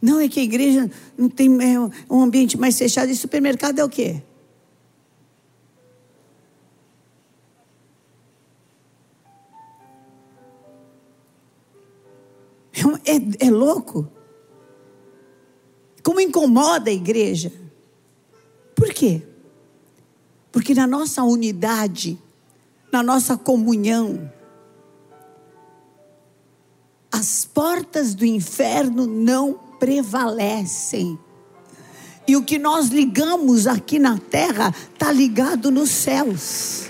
Não, 0.00 0.20
é 0.20 0.28
que 0.28 0.38
a 0.38 0.42
igreja 0.44 0.88
não 1.18 1.28
tem 1.28 1.48
é 1.60 1.80
um 2.08 2.22
ambiente 2.22 2.56
mais 2.56 2.78
fechado 2.78 3.10
e 3.10 3.16
supermercado 3.16 3.80
é 3.80 3.84
o 3.84 3.88
quê? 3.88 4.22
É, 13.04 13.16
é, 13.16 13.48
é 13.48 13.50
louco. 13.50 14.08
Como 16.04 16.20
incomoda 16.20 16.88
a 16.88 16.94
igreja. 16.94 17.52
Por 18.76 18.94
quê? 18.94 19.22
Porque 20.62 20.76
na 20.76 20.86
nossa 20.86 21.24
unidade, 21.24 22.16
na 22.92 23.02
nossa 23.02 23.36
comunhão, 23.36 24.32
as 27.10 27.44
portas 27.44 28.14
do 28.14 28.24
inferno 28.24 29.04
não 29.04 29.54
prevalecem. 29.80 31.18
E 32.28 32.36
o 32.36 32.44
que 32.44 32.60
nós 32.60 32.90
ligamos 32.90 33.66
aqui 33.66 33.98
na 33.98 34.18
terra 34.18 34.72
está 34.94 35.10
ligado 35.10 35.68
nos 35.72 35.90
céus. 35.90 36.84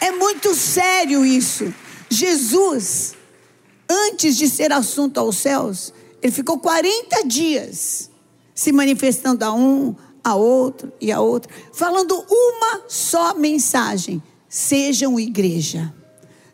É 0.00 0.10
muito 0.10 0.52
sério 0.56 1.24
isso. 1.24 1.72
Jesus, 2.10 3.14
antes 3.88 4.36
de 4.36 4.50
ser 4.50 4.72
assunto 4.72 5.20
aos 5.20 5.36
céus, 5.36 5.94
ele 6.20 6.32
ficou 6.32 6.58
40 6.58 7.22
dias 7.24 8.15
se 8.56 8.72
manifestando 8.72 9.44
a 9.44 9.52
um, 9.52 9.94
a 10.24 10.34
outro 10.34 10.90
e 11.00 11.12
a 11.12 11.20
outro, 11.20 11.52
falando 11.72 12.24
uma 12.28 12.82
só 12.88 13.34
mensagem: 13.34 14.20
sejam 14.48 15.20
igreja. 15.20 15.94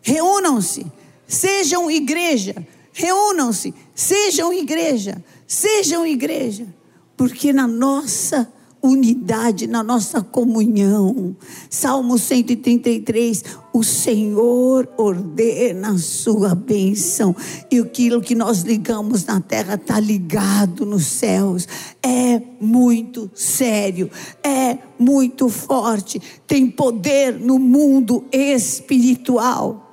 Reúnam-se, 0.03 0.85
sejam 1.27 1.89
igreja. 1.89 2.55
Reúnam-se, 2.93 3.73
sejam 3.95 4.53
igreja. 4.53 5.25
Sejam 5.47 6.05
igreja. 6.05 6.67
Porque 7.17 7.53
na 7.53 7.69
nossa 7.69 8.53
unidade, 8.83 9.69
na 9.69 9.83
nossa 9.83 10.21
comunhão. 10.21 11.37
Salmo 11.71 12.19
133, 12.19 13.45
o 13.73 13.85
Senhor 13.85 14.89
ordena 14.99 15.91
a 15.91 15.99
sua 15.99 16.55
bênção, 16.55 17.35
e 17.71 17.79
aquilo 17.79 18.21
que 18.21 18.35
nós 18.35 18.63
ligamos 18.63 19.25
na 19.25 19.41
terra 19.41 19.75
está 19.75 20.01
ligado 20.01 20.85
nos 20.85 21.07
céus. 21.07 21.69
É 22.03 22.43
muito 22.61 23.31
sério, 23.35 24.11
é 24.43 24.79
muito 24.99 25.49
forte, 25.49 26.21
tem 26.47 26.69
poder 26.69 27.39
no 27.39 27.59
mundo 27.59 28.25
espiritual. 28.33 29.89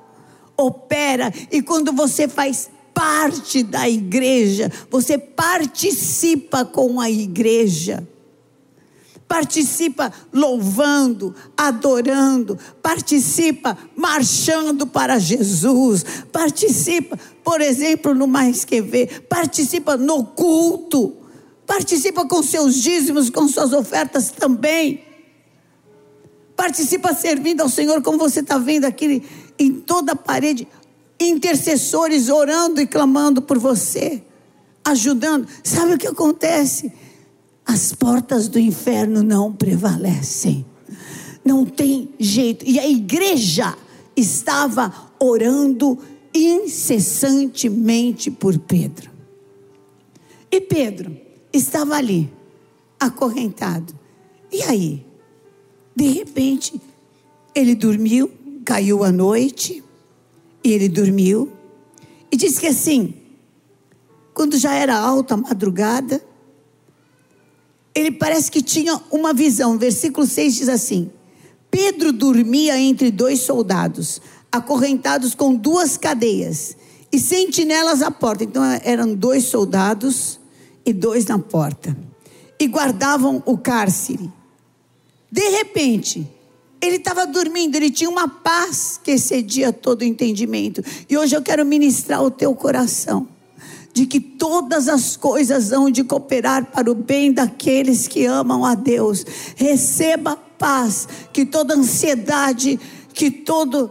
Opera, 0.56 1.32
e 1.50 1.62
quando 1.62 1.92
você 1.92 2.26
faz 2.26 2.68
parte 2.92 3.62
da 3.62 3.88
igreja, 3.88 4.70
você 4.90 5.16
participa 5.16 6.66
com 6.66 7.00
a 7.00 7.08
igreja 7.08 8.06
participa 9.30 10.12
louvando, 10.32 11.32
adorando, 11.56 12.58
participa 12.82 13.78
marchando 13.94 14.88
para 14.88 15.20
Jesus, 15.20 16.04
participa, 16.32 17.16
por 17.44 17.60
exemplo, 17.60 18.12
no 18.12 18.26
Mais 18.26 18.64
Que 18.64 18.82
Ver, 18.82 19.28
participa 19.28 19.96
no 19.96 20.24
culto, 20.24 21.20
Participa 21.70 22.26
com 22.26 22.42
seus 22.42 22.74
dízimos, 22.74 23.30
com 23.30 23.46
suas 23.46 23.72
ofertas 23.72 24.28
também. 24.32 25.04
Participa 26.56 27.14
servindo 27.14 27.60
ao 27.60 27.68
Senhor, 27.68 28.02
como 28.02 28.18
você 28.18 28.40
está 28.40 28.58
vendo 28.58 28.86
aqui 28.86 29.22
em 29.56 29.74
toda 29.74 30.10
a 30.10 30.16
parede. 30.16 30.66
Intercessores 31.20 32.28
orando 32.28 32.80
e 32.80 32.88
clamando 32.88 33.40
por 33.40 33.56
você, 33.56 34.20
ajudando. 34.84 35.46
Sabe 35.62 35.94
o 35.94 35.98
que 35.98 36.08
acontece? 36.08 36.92
As 37.72 37.92
portas 37.92 38.48
do 38.48 38.58
inferno 38.58 39.22
não 39.22 39.52
prevalecem. 39.52 40.66
Não 41.44 41.64
tem 41.64 42.08
jeito. 42.18 42.64
E 42.68 42.80
a 42.80 42.88
igreja 42.88 43.78
estava 44.16 44.92
orando 45.20 45.96
incessantemente 46.34 48.28
por 48.28 48.58
Pedro. 48.58 49.08
E 50.50 50.60
Pedro 50.60 51.16
estava 51.52 51.94
ali, 51.94 52.28
acorrentado. 52.98 53.94
E 54.50 54.62
aí? 54.64 55.06
De 55.94 56.08
repente, 56.08 56.82
ele 57.54 57.76
dormiu, 57.76 58.32
caiu 58.64 59.04
a 59.04 59.12
noite, 59.12 59.80
e 60.64 60.72
ele 60.72 60.88
dormiu. 60.88 61.52
E 62.32 62.36
diz 62.36 62.58
que 62.58 62.66
assim, 62.66 63.14
quando 64.34 64.58
já 64.58 64.74
era 64.74 64.98
alta 64.98 65.34
a 65.34 65.36
madrugada, 65.36 66.29
ele 67.94 68.10
parece 68.10 68.50
que 68.50 68.62
tinha 68.62 69.00
uma 69.10 69.32
visão. 69.32 69.78
Versículo 69.78 70.26
6 70.26 70.54
diz 70.54 70.68
assim: 70.68 71.10
Pedro 71.70 72.12
dormia 72.12 72.78
entre 72.78 73.10
dois 73.10 73.40
soldados, 73.40 74.20
acorrentados 74.50 75.34
com 75.34 75.54
duas 75.54 75.96
cadeias 75.96 76.76
e 77.12 77.18
sentinelas 77.18 78.02
à 78.02 78.10
porta. 78.10 78.44
Então 78.44 78.62
eram 78.84 79.14
dois 79.14 79.44
soldados 79.44 80.38
e 80.84 80.92
dois 80.92 81.26
na 81.26 81.38
porta. 81.38 81.96
E 82.58 82.66
guardavam 82.66 83.42
o 83.46 83.56
cárcere. 83.56 84.30
De 85.32 85.48
repente, 85.48 86.26
ele 86.80 86.96
estava 86.96 87.26
dormindo, 87.26 87.76
ele 87.76 87.90
tinha 87.90 88.10
uma 88.10 88.28
paz 88.28 89.00
que 89.02 89.12
excedia 89.12 89.72
todo 89.72 90.02
o 90.02 90.04
entendimento. 90.04 90.82
E 91.08 91.16
hoje 91.16 91.36
eu 91.36 91.42
quero 91.42 91.64
ministrar 91.64 92.22
o 92.22 92.30
teu 92.30 92.54
coração 92.54 93.28
de 93.92 94.06
que 94.06 94.20
todas 94.20 94.88
as 94.88 95.16
coisas 95.16 95.72
hão 95.72 95.90
de 95.90 96.04
cooperar 96.04 96.66
para 96.66 96.90
o 96.90 96.94
bem 96.94 97.32
daqueles 97.32 98.06
que 98.06 98.24
amam 98.26 98.64
a 98.64 98.74
Deus. 98.74 99.24
Receba 99.56 100.36
paz, 100.36 101.08
que 101.32 101.44
toda 101.44 101.74
ansiedade, 101.74 102.78
que 103.12 103.30
todo 103.30 103.90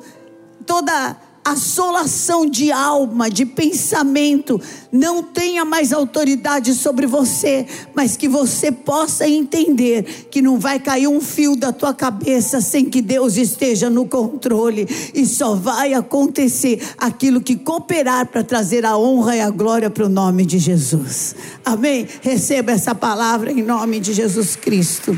toda 0.66 1.18
assolação 1.44 2.46
de 2.46 2.72
alma, 2.72 3.30
de 3.30 3.46
pensamento, 3.46 4.60
não 4.92 5.24
tenha 5.24 5.64
mais 5.64 5.94
autoridade 5.94 6.74
sobre 6.74 7.08
você, 7.08 7.66
mas 7.94 8.16
que 8.18 8.28
você 8.28 8.72
possa 8.72 9.28
entender 9.28 10.28
que 10.30 10.42
não 10.42 10.60
vai 10.60 10.80
cair 10.80 11.08
um 11.08 11.22
fio 11.22 11.56
da 11.56 11.72
tua 11.72 11.94
cabeça 11.94 12.62
sem 12.62 12.86
que 12.86 13.02
Deus 13.02 13.38
esteja 13.38 13.90
no 13.90 14.06
controle 14.06 14.88
e 15.14 15.26
só 15.26 15.56
vai 15.56 15.94
acontecer 15.94 16.82
aquilo 16.98 17.42
que 17.42 17.56
cooperar 17.56 18.28
para 18.28 18.44
trazer 18.44 18.86
a 18.86 18.98
honra 18.98 19.36
e 19.36 19.42
a 19.42 19.50
glória 19.50 19.90
para 19.90 20.06
o 20.06 20.10
nome 20.10 20.46
de 20.46 20.60
Jesus. 20.60 21.36
Amém? 21.64 22.08
Receba 22.22 22.72
essa 22.72 22.94
palavra 22.94 23.52
em 23.52 23.64
nome 23.64 24.00
de 24.00 24.14
Jesus 24.14 24.56
Cristo. 24.56 25.18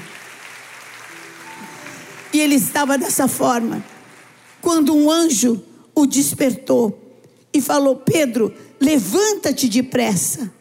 E 2.34 2.40
ele 2.40 2.56
estava 2.56 2.98
dessa 2.98 3.28
forma. 3.28 3.84
Quando 4.62 4.96
um 4.96 5.12
anjo 5.12 5.62
o 5.96 6.06
despertou 6.06 6.98
e 7.54 7.62
falou: 7.62 7.96
Pedro, 7.96 8.54
levanta-te 8.80 9.68
depressa. 9.68 10.52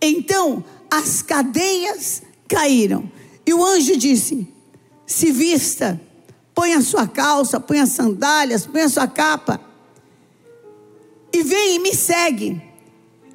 Então 0.00 0.64
as 0.90 1.22
cadeias 1.22 2.22
caíram. 2.46 3.10
E 3.46 3.52
o 3.52 3.64
anjo 3.64 3.96
disse: 3.96 4.46
Se 5.06 5.30
vista, 5.30 6.00
põe 6.54 6.74
a 6.74 6.82
sua 6.82 7.06
calça, 7.06 7.60
põe 7.60 7.80
as 7.80 7.90
sandálias, 7.90 8.66
põe 8.66 8.82
a 8.82 8.88
sua 8.88 9.06
capa. 9.06 9.60
E 11.32 11.42
vem 11.42 11.76
e 11.76 11.78
me 11.78 11.94
segue. 11.94 12.60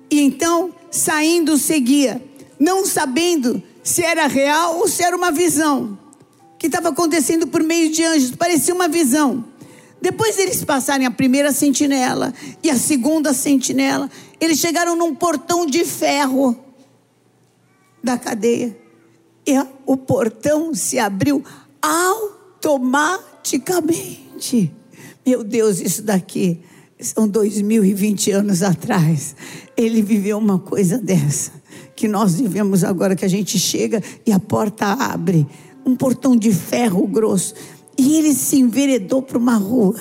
E 0.09 0.19
então, 0.21 0.73
saindo, 0.91 1.57
seguia, 1.57 2.23
não 2.59 2.85
sabendo 2.85 3.61
se 3.83 4.03
era 4.03 4.27
real 4.27 4.77
ou 4.77 4.87
se 4.87 5.03
era 5.03 5.15
uma 5.15 5.31
visão 5.31 5.97
que 6.57 6.67
estava 6.67 6.89
acontecendo 6.89 7.47
por 7.47 7.61
meio 7.61 7.91
de 7.91 8.03
anjos, 8.03 8.31
parecia 8.31 8.73
uma 8.73 8.87
visão. 8.87 9.43
Depois 10.03 10.35
deles 10.35 10.63
passarem 10.65 11.07
a 11.07 11.11
primeira 11.11 11.53
sentinela 11.53 12.33
e 12.61 12.69
a 12.69 12.77
segunda 12.77 13.33
sentinela, 13.33 14.11
eles 14.37 14.59
chegaram 14.59 14.97
num 14.97 15.15
portão 15.15 15.65
de 15.65 15.85
ferro 15.85 16.57
da 18.03 18.17
cadeia. 18.17 18.77
E 19.47 19.53
o 19.85 19.95
portão 19.95 20.75
se 20.75 20.99
abriu 20.99 21.41
automaticamente. 21.81 24.73
Meu 25.25 25.41
Deus, 25.41 25.79
isso 25.79 26.01
daqui 26.01 26.59
são 26.99 27.25
2020 27.25 28.29
anos 28.31 28.61
atrás. 28.61 29.37
Ele 29.77 30.01
viveu 30.01 30.37
uma 30.37 30.59
coisa 30.59 30.97
dessa 30.97 31.53
que 31.95 32.09
nós 32.09 32.35
vivemos 32.35 32.83
agora 32.83 33.15
que 33.15 33.23
a 33.23 33.29
gente 33.29 33.57
chega 33.57 34.03
e 34.25 34.33
a 34.33 34.39
porta 34.39 34.87
abre, 34.87 35.47
um 35.85 35.95
portão 35.95 36.35
de 36.35 36.51
ferro 36.51 37.07
grosso. 37.07 37.53
E 37.97 38.17
ele 38.17 38.34
se 38.34 38.58
enveredou 38.58 39.21
para 39.21 39.38
uma 39.38 39.56
rua. 39.56 39.95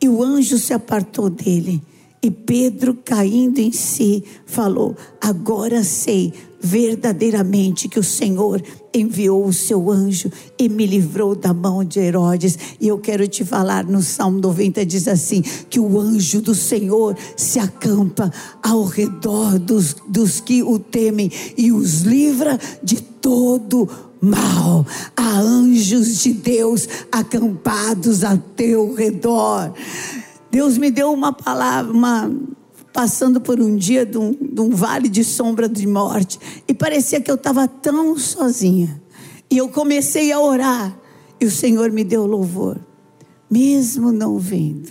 E 0.00 0.08
o 0.08 0.22
anjo 0.22 0.58
se 0.58 0.72
apartou 0.72 1.28
dele. 1.28 1.82
E 2.22 2.30
Pedro, 2.30 2.98
caindo 3.04 3.58
em 3.58 3.72
si, 3.72 4.22
falou: 4.46 4.96
Agora 5.20 5.82
sei 5.82 6.32
verdadeiramente 6.60 7.88
que 7.88 7.98
o 7.98 8.04
Senhor 8.04 8.62
enviou 8.92 9.46
o 9.46 9.52
seu 9.52 9.90
anjo 9.90 10.30
e 10.58 10.68
me 10.68 10.84
livrou 10.84 11.34
da 11.34 11.54
mão 11.54 11.82
de 11.82 11.98
Herodes. 11.98 12.58
E 12.78 12.88
eu 12.88 12.98
quero 12.98 13.26
te 13.26 13.44
falar 13.44 13.84
no 13.84 14.02
Salmo 14.02 14.38
90 14.38 14.84
diz 14.84 15.08
assim: 15.08 15.42
que 15.70 15.80
o 15.80 15.98
anjo 15.98 16.42
do 16.42 16.54
Senhor 16.54 17.16
se 17.36 17.58
acampa 17.58 18.30
ao 18.62 18.84
redor 18.84 19.58
dos, 19.58 19.96
dos 20.06 20.40
que 20.40 20.62
o 20.62 20.78
temem 20.78 21.30
e 21.56 21.72
os 21.72 22.02
livra 22.02 22.58
de 22.82 23.09
todo 23.20 23.88
mal. 24.20 24.86
Há 25.16 25.38
anjos 25.38 26.18
de 26.22 26.32
Deus 26.32 26.88
acampados 27.10 28.24
a 28.24 28.36
teu 28.36 28.94
redor. 28.94 29.72
Deus 30.50 30.76
me 30.76 30.90
deu 30.90 31.12
uma 31.12 31.32
palavra, 31.32 31.92
uma 31.92 32.30
passando 32.92 33.40
por 33.40 33.60
um 33.60 33.76
dia 33.76 34.04
de 34.04 34.18
um, 34.18 34.32
de 34.32 34.60
um 34.60 34.70
vale 34.70 35.08
de 35.08 35.22
sombra 35.22 35.68
de 35.68 35.86
morte 35.86 36.38
e 36.66 36.74
parecia 36.74 37.20
que 37.20 37.30
eu 37.30 37.36
estava 37.36 37.68
tão 37.68 38.18
sozinha. 38.18 39.00
E 39.48 39.56
eu 39.56 39.68
comecei 39.68 40.32
a 40.32 40.40
orar 40.40 40.96
e 41.40 41.46
o 41.46 41.50
Senhor 41.50 41.90
me 41.90 42.04
deu 42.04 42.26
louvor, 42.26 42.78
mesmo 43.50 44.12
não 44.12 44.38
vendo. 44.38 44.90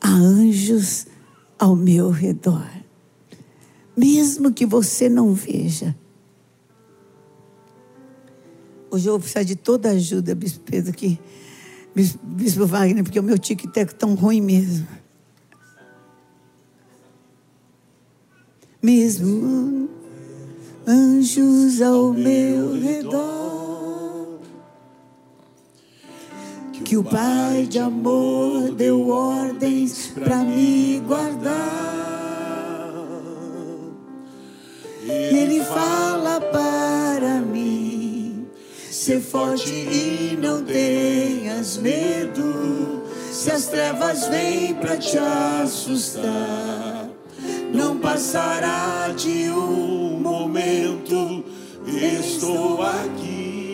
Há 0.00 0.10
anjos 0.10 1.06
ao 1.58 1.76
meu 1.76 2.10
redor. 2.10 2.68
Mesmo 3.96 4.52
que 4.52 4.64
você 4.64 5.08
não 5.08 5.34
veja, 5.34 5.94
Hoje 8.90 9.06
eu 9.06 9.12
vou 9.12 9.20
precisar 9.20 9.44
de 9.44 9.54
toda 9.54 9.88
a 9.88 9.92
ajuda, 9.92 10.34
Bispo 10.34 10.60
Pedro, 10.64 10.92
que, 10.92 11.16
Bispo, 11.94 12.66
Wagner, 12.66 13.04
porque 13.04 13.20
o 13.20 13.22
meu 13.22 13.38
tic-tac 13.38 13.92
é 13.92 13.96
tão 13.96 14.14
ruim 14.14 14.40
mesmo. 14.40 14.86
Mesmo 18.82 19.88
anjos 20.84 21.80
ao 21.80 22.12
meu 22.12 22.72
redor, 22.80 24.40
que 26.84 26.96
o 26.96 27.04
Pai 27.04 27.66
de 27.70 27.78
amor 27.78 28.72
deu 28.72 29.08
ordens 29.08 30.08
para 30.08 30.42
me 30.42 31.00
guardar. 31.06 32.00
Ele 35.06 35.62
fala 35.62 36.40
para 36.40 37.40
mim 37.40 37.79
Ser 39.00 39.22
forte 39.22 39.72
e 39.72 40.36
não 40.38 40.62
tenhas 40.62 41.78
medo. 41.78 43.00
Se 43.32 43.50
as 43.50 43.64
trevas 43.64 44.28
vêm 44.28 44.74
para 44.74 44.98
te 44.98 45.16
assustar, 45.16 47.08
não 47.72 47.96
passará 47.96 49.08
de 49.16 49.48
um 49.48 50.20
momento. 50.20 51.42
Estou 51.86 52.82
aqui. 52.82 53.72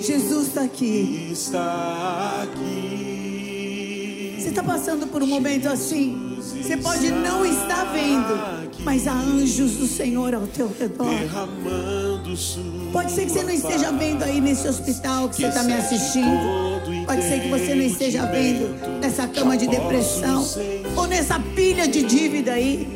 Jesus 0.00 0.46
está 0.46 0.62
aqui. 0.62 1.30
Está 1.32 2.44
aqui. 2.44 4.36
Você 4.38 4.50
está 4.50 4.62
passando 4.62 5.08
por 5.08 5.20
um 5.20 5.26
momento 5.26 5.66
assim? 5.66 6.36
Você 6.40 6.76
pode 6.76 7.10
não 7.10 7.44
estar 7.44 7.92
vendo, 7.92 8.38
mas 8.84 9.08
há 9.08 9.14
anjos 9.14 9.72
do 9.78 9.88
Senhor 9.88 10.32
ao 10.32 10.46
teu 10.46 10.72
redor. 10.78 11.10
Pode 12.92 13.12
ser 13.12 13.26
que 13.26 13.32
você 13.32 13.42
não 13.42 13.50
esteja 13.50 13.92
vendo 13.92 14.24
aí 14.24 14.40
nesse 14.40 14.66
hospital 14.66 15.28
que 15.28 15.36
você 15.36 15.46
está 15.46 15.62
me 15.62 15.74
assistindo. 15.74 17.06
Pode 17.06 17.22
ser 17.22 17.40
que 17.40 17.48
você 17.48 17.74
não 17.74 17.82
esteja 17.82 18.26
vendo 18.26 19.00
nessa 19.00 19.28
cama 19.28 19.56
de 19.56 19.68
depressão 19.68 20.44
ou 20.96 21.06
nessa 21.06 21.38
pilha 21.54 21.86
de 21.86 22.02
dívida 22.02 22.52
aí. 22.52 22.88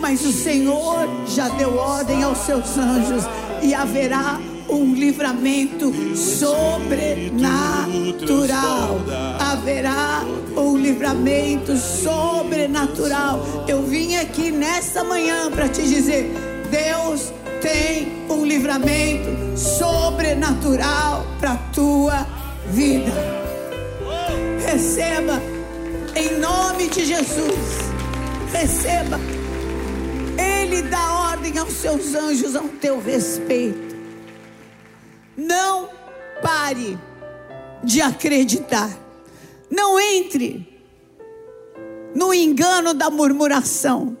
mas 0.00 0.24
o 0.24 0.32
Senhor 0.32 1.08
já 1.26 1.48
deu 1.48 1.76
ordem 1.76 2.22
aos 2.22 2.38
seus 2.38 2.78
anjos 2.78 3.24
e 3.62 3.74
haverá 3.74 4.38
um 4.68 4.94
livramento 4.94 5.92
sobrenatural. 6.16 9.00
Haverá 9.40 10.22
um 10.56 10.76
livramento 10.76 11.76
sobrenatural. 11.76 13.64
Eu 13.66 13.82
vim 13.82 14.16
aqui 14.16 14.50
nesta 14.50 15.02
manhã 15.02 15.50
para 15.50 15.68
te 15.68 15.82
dizer: 15.82 16.32
Deus 16.70 17.32
tem 17.60 18.26
um 18.28 18.44
livramento 18.44 19.56
sobrenatural 19.56 21.26
para 21.40 21.56
tua 21.72 22.26
vida. 22.70 23.12
Receba 24.64 25.40
em 26.14 26.38
nome 26.38 26.88
de 26.88 27.04
Jesus. 27.04 27.90
Receba. 28.52 29.18
Ele 30.38 30.82
dá 30.82 31.30
ordem 31.30 31.58
aos 31.58 31.72
seus 31.72 32.14
anjos 32.14 32.54
ao 32.54 32.68
teu 32.68 33.00
respeito. 33.00 33.96
Não 35.36 35.88
pare 36.42 36.98
de 37.82 38.00
acreditar. 38.00 38.90
Não 39.70 39.98
entre 39.98 40.66
no 42.14 42.32
engano 42.32 42.94
da 42.94 43.10
murmuração. 43.10 44.16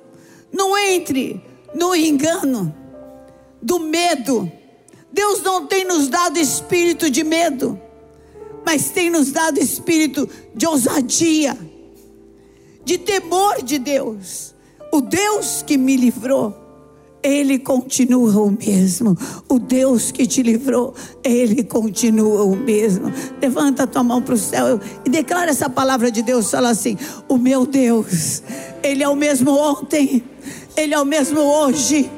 Não 0.52 0.76
entre 0.76 1.42
no 1.74 1.94
engano 1.94 2.74
do 3.60 3.78
medo. 3.78 4.50
Deus 5.12 5.42
não 5.42 5.66
tem 5.66 5.84
nos 5.84 6.08
dado 6.08 6.38
espírito 6.38 7.10
de 7.10 7.24
medo, 7.24 7.80
mas 8.64 8.90
tem 8.90 9.10
nos 9.10 9.32
dado 9.32 9.58
espírito 9.58 10.28
de 10.54 10.66
ousadia, 10.66 11.56
de 12.84 12.98
temor 12.98 13.62
de 13.62 13.78
Deus. 13.78 14.54
O 14.92 15.00
Deus 15.00 15.62
que 15.66 15.76
me 15.76 15.96
livrou, 15.96 16.54
Ele 17.22 17.58
continua 17.58 18.40
o 18.42 18.50
mesmo. 18.50 19.16
O 19.48 19.58
Deus 19.58 20.10
que 20.10 20.26
te 20.26 20.42
livrou, 20.42 20.94
Ele 21.24 21.62
continua 21.64 22.44
o 22.44 22.54
mesmo. 22.54 23.12
Levanta 23.40 23.82
a 23.82 23.86
tua 23.86 24.02
mão 24.02 24.22
para 24.22 24.34
o 24.34 24.38
céu 24.38 24.80
e 25.04 25.10
declara 25.10 25.50
essa 25.50 25.68
palavra 25.68 26.10
de 26.10 26.22
Deus. 26.22 26.50
Fala 26.50 26.70
assim: 26.70 26.96
O 27.28 27.36
meu 27.36 27.66
Deus, 27.66 28.42
Ele 28.82 29.02
é 29.02 29.08
o 29.08 29.16
mesmo 29.16 29.50
ontem, 29.50 30.22
Ele 30.76 30.94
é 30.94 31.00
o 31.00 31.04
mesmo 31.04 31.40
hoje 31.40 32.10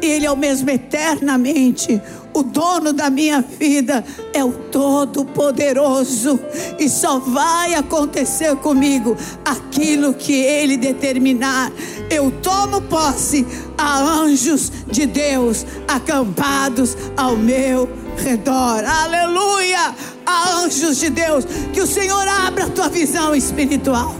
ele 0.00 0.26
é 0.26 0.30
o 0.30 0.36
mesmo 0.36 0.70
eternamente. 0.70 2.00
O 2.32 2.42
dono 2.42 2.92
da 2.92 3.08
minha 3.08 3.40
vida 3.40 4.04
é 4.34 4.44
o 4.44 4.52
Todo-Poderoso. 4.52 6.38
E 6.78 6.88
só 6.88 7.18
vai 7.18 7.74
acontecer 7.74 8.54
comigo 8.56 9.16
aquilo 9.44 10.12
que 10.12 10.34
Ele 10.34 10.76
determinar. 10.76 11.72
Eu 12.10 12.30
tomo 12.42 12.82
posse 12.82 13.46
a 13.78 14.02
anjos 14.02 14.70
de 14.86 15.06
Deus 15.06 15.64
acampados 15.88 16.96
ao 17.16 17.36
meu 17.36 17.88
redor. 18.18 18.84
Aleluia! 18.84 19.94
A 20.26 20.58
anjos 20.58 20.98
de 20.98 21.08
Deus. 21.08 21.46
Que 21.72 21.80
o 21.80 21.86
Senhor 21.86 22.26
abra 22.28 22.64
a 22.64 22.70
tua 22.70 22.88
visão 22.88 23.34
espiritual. 23.34 24.14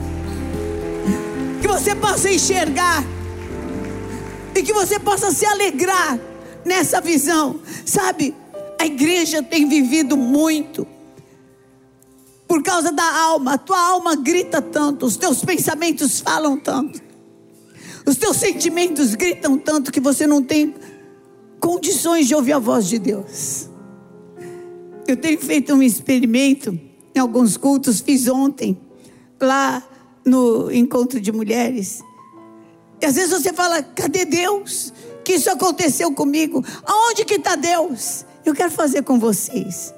Que 1.60 1.68
você 1.68 1.94
possa 1.94 2.30
enxergar 2.30 3.04
e 4.56 4.62
que 4.62 4.72
você 4.72 4.98
possa 4.98 5.30
se 5.30 5.44
alegrar 5.44 6.18
nessa 6.64 7.00
visão. 7.00 7.60
Sabe, 7.84 8.34
a 8.78 8.86
igreja 8.86 9.42
tem 9.42 9.68
vivido 9.68 10.16
muito 10.16 10.86
por 12.48 12.62
causa 12.62 12.90
da 12.90 13.04
alma. 13.04 13.54
A 13.54 13.58
tua 13.58 13.78
alma 13.78 14.16
grita 14.16 14.62
tanto, 14.62 15.04
os 15.04 15.16
teus 15.16 15.44
pensamentos 15.44 16.20
falam 16.20 16.58
tanto, 16.58 17.00
os 18.06 18.16
teus 18.16 18.36
sentimentos 18.38 19.14
gritam 19.14 19.58
tanto 19.58 19.92
que 19.92 20.00
você 20.00 20.26
não 20.26 20.42
tem 20.42 20.74
condições 21.60 22.26
de 22.26 22.34
ouvir 22.34 22.52
a 22.52 22.58
voz 22.58 22.86
de 22.86 22.98
Deus. 22.98 23.68
Eu 25.06 25.16
tenho 25.16 25.38
feito 25.38 25.74
um 25.74 25.82
experimento 25.82 26.78
em 27.14 27.18
alguns 27.18 27.56
cultos, 27.56 28.00
fiz 28.00 28.26
ontem, 28.26 28.78
lá 29.40 29.82
no 30.24 30.70
encontro 30.72 31.20
de 31.20 31.30
mulheres. 31.30 32.02
E 33.00 33.06
às 33.06 33.14
vezes 33.14 33.30
você 33.30 33.52
fala: 33.52 33.82
cadê 33.82 34.24
Deus? 34.24 34.92
Que 35.24 35.34
isso 35.34 35.50
aconteceu 35.50 36.12
comigo. 36.12 36.64
Aonde 36.84 37.24
que 37.24 37.34
está 37.34 37.56
Deus? 37.56 38.24
Eu 38.44 38.54
quero 38.54 38.70
fazer 38.70 39.02
com 39.02 39.18
vocês. 39.18 39.92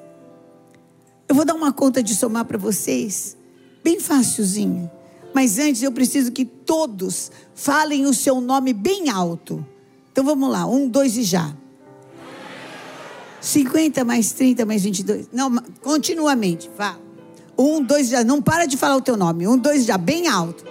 Eu 1.29 1.35
vou 1.35 1.45
dar 1.45 1.55
uma 1.55 1.73
conta 1.73 2.03
de 2.03 2.15
somar 2.15 2.47
para 2.47 2.57
vocês, 2.57 3.37
bem 3.85 4.01
facilzinho. 4.01 4.91
Mas 5.35 5.59
antes 5.59 5.83
eu 5.83 5.93
preciso 5.93 6.33
que 6.33 6.47
todos 6.47 7.31
falem 7.55 8.07
o 8.07 8.15
seu 8.15 8.41
nome 8.41 8.73
bem 8.73 9.11
alto. 9.11 9.65
Então 10.11 10.25
vamos 10.25 10.51
lá, 10.51 10.67
um, 10.67 10.89
dois 10.89 11.17
e 11.19 11.23
já. 11.23 11.55
50 13.41 14.05
mais 14.05 14.33
30 14.33 14.65
mais 14.65 14.83
22. 14.83 15.29
Não, 15.33 15.55
continuamente, 15.83 16.71
fala. 16.77 16.99
Um, 17.59 17.83
dois 17.83 18.09
já. 18.09 18.25
Não 18.25 18.41
para 18.41 18.67
de 18.67 18.77
falar 18.77 18.97
o 18.97 19.03
teu 19.03 19.17
nome. 19.17 19.47
Um, 19.47 19.59
dois 19.59 19.85
já, 19.85 19.99
bem 19.99 20.29
alto. 20.29 20.65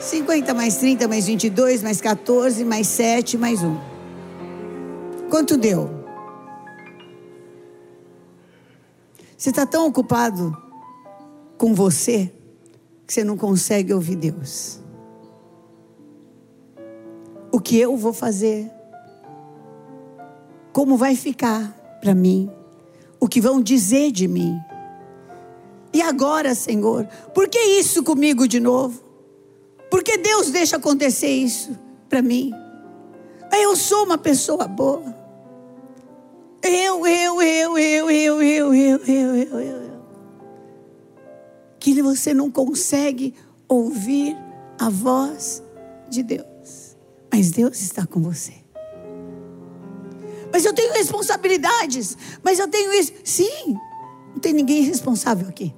50 0.00 0.54
mais 0.54 0.76
30 0.76 1.08
mais 1.08 1.26
22 1.26 1.82
mais 1.82 2.00
14 2.00 2.64
mais 2.64 2.86
7 2.86 3.36
mais 3.36 3.62
1. 3.62 3.76
Quanto 5.28 5.56
deu? 5.56 5.90
Você 9.36 9.50
está 9.50 9.66
tão 9.66 9.86
ocupado 9.86 10.56
com 11.56 11.74
você 11.74 12.32
que 13.06 13.12
você 13.12 13.24
não 13.24 13.36
consegue 13.36 13.92
ouvir 13.92 14.16
Deus. 14.16 14.80
O 17.50 17.60
que 17.60 17.78
eu 17.78 17.96
vou 17.96 18.12
fazer? 18.12 18.70
Como 20.72 20.96
vai 20.96 21.16
ficar 21.16 21.98
para 22.00 22.14
mim? 22.14 22.50
O 23.18 23.26
que 23.26 23.40
vão 23.40 23.60
dizer 23.60 24.12
de 24.12 24.28
mim? 24.28 24.56
E 25.92 26.02
agora, 26.02 26.54
Senhor, 26.54 27.06
por 27.34 27.48
que 27.48 27.58
isso 27.58 28.02
comigo 28.02 28.46
de 28.46 28.60
novo? 28.60 29.07
Porque 29.90 30.18
Deus 30.18 30.50
deixa 30.50 30.76
acontecer 30.76 31.28
isso 31.28 31.78
para 32.08 32.22
mim. 32.22 32.52
Eu 33.52 33.74
sou 33.76 34.04
uma 34.04 34.18
pessoa 34.18 34.66
boa. 34.66 35.16
Eu, 36.62 37.06
eu, 37.06 37.42
eu, 37.42 37.78
eu, 37.78 38.10
eu, 38.10 38.42
eu, 38.42 38.74
eu, 38.74 39.04
eu, 39.04 39.36
eu, 39.36 39.60
eu. 39.60 39.88
Que 41.78 42.02
você 42.02 42.34
não 42.34 42.50
consegue 42.50 43.34
ouvir 43.68 44.36
a 44.78 44.90
voz 44.90 45.62
de 46.08 46.22
Deus. 46.22 46.96
Mas 47.32 47.50
Deus 47.50 47.80
está 47.80 48.06
com 48.06 48.20
você. 48.20 48.54
Mas 50.52 50.64
eu 50.64 50.72
tenho 50.72 50.92
responsabilidades. 50.92 52.16
Mas 52.42 52.58
eu 52.58 52.68
tenho 52.68 52.92
isso. 52.92 53.12
Sim, 53.24 53.76
não 54.32 54.40
tem 54.40 54.52
ninguém 54.52 54.82
responsável 54.82 55.48
aqui. 55.48 55.74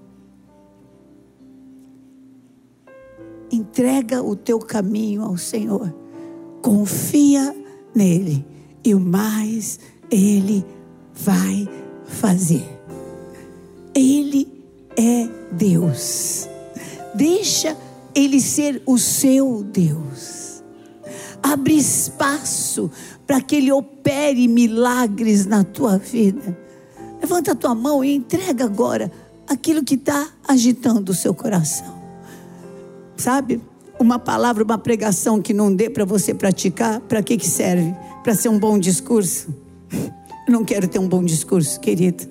Entrega 3.51 4.23
o 4.23 4.37
teu 4.37 4.59
caminho 4.59 5.23
ao 5.23 5.37
Senhor. 5.37 5.95
Confia 6.63 7.55
nele. 7.95 8.45
E 8.85 8.95
o 8.95 9.01
mais 9.01 9.79
ele 10.11 10.65
vai 11.15 11.69
fazer. 12.05 12.67
Ele 13.95 14.49
é 14.97 15.29
Deus. 15.53 16.49
Deixa 17.15 17.77
ele 18.15 18.41
ser 18.41 18.83
o 18.87 18.99
seu 18.99 19.63
Deus. 19.63 20.63
Abre 21.43 21.75
espaço 21.75 22.91
para 23.27 23.41
que 23.41 23.57
ele 23.57 23.73
opere 23.73 24.47
milagres 24.49 25.47
na 25.47 25.65
tua 25.65 25.99
vida. 25.99 26.57
Levanta 27.21 27.53
a 27.53 27.55
tua 27.55 27.75
mão 27.75 28.05
e 28.05 28.15
entrega 28.15 28.65
agora 28.65 29.11
aquilo 29.47 29.85
que 29.85 29.95
está 29.95 30.29
agitando 30.47 31.13
o 31.13 31.15
seu 31.15 31.35
coração. 31.35 32.00
Sabe? 33.21 33.61
Uma 33.99 34.19
palavra, 34.19 34.65
uma 34.65 34.79
pregação 34.79 35.43
que 35.43 35.53
não 35.53 35.75
dê 35.75 35.91
para 35.91 36.07
você 36.07 36.33
praticar, 36.33 37.01
para 37.01 37.23
que, 37.23 37.37
que 37.37 37.47
serve? 37.47 37.95
Para 38.25 38.35
ser 38.35 38.49
um 38.49 38.59
bom 38.59 38.79
discurso? 38.79 39.55
Eu 40.49 40.53
não 40.55 40.65
quero 40.65 40.89
ter 40.89 40.99
um 40.99 41.07
bom 41.07 41.23
discurso, 41.23 41.79
querido. 41.79 42.25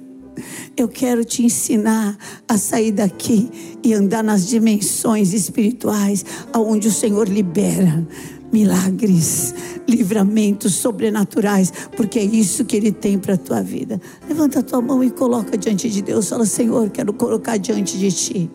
Eu 0.76 0.88
quero 0.88 1.24
te 1.24 1.44
ensinar 1.46 2.18
a 2.48 2.58
sair 2.58 2.92
daqui 2.92 3.78
e 3.84 3.94
andar 3.94 4.24
nas 4.24 4.48
dimensões 4.48 5.32
espirituais, 5.32 6.26
aonde 6.52 6.88
o 6.88 6.92
Senhor 6.92 7.30
libera 7.30 8.06
milagres, 8.52 9.54
livramentos 9.88 10.74
sobrenaturais, 10.74 11.72
porque 11.96 12.18
é 12.18 12.24
isso 12.24 12.66
que 12.66 12.76
Ele 12.76 12.92
tem 12.92 13.20
para 13.20 13.36
a 13.36 13.38
tua 13.38 13.62
vida. 13.62 14.02
Levanta 14.28 14.60
a 14.60 14.64
tua 14.64 14.82
mão 14.82 15.04
e 15.04 15.12
coloca 15.12 15.56
diante 15.56 15.88
de 15.88 16.02
Deus. 16.02 16.28
Fala, 16.28 16.46
Senhor, 16.46 16.90
quero 16.90 17.14
colocar 17.14 17.58
diante 17.58 17.98
de 17.98 18.12
Ti 18.12 18.50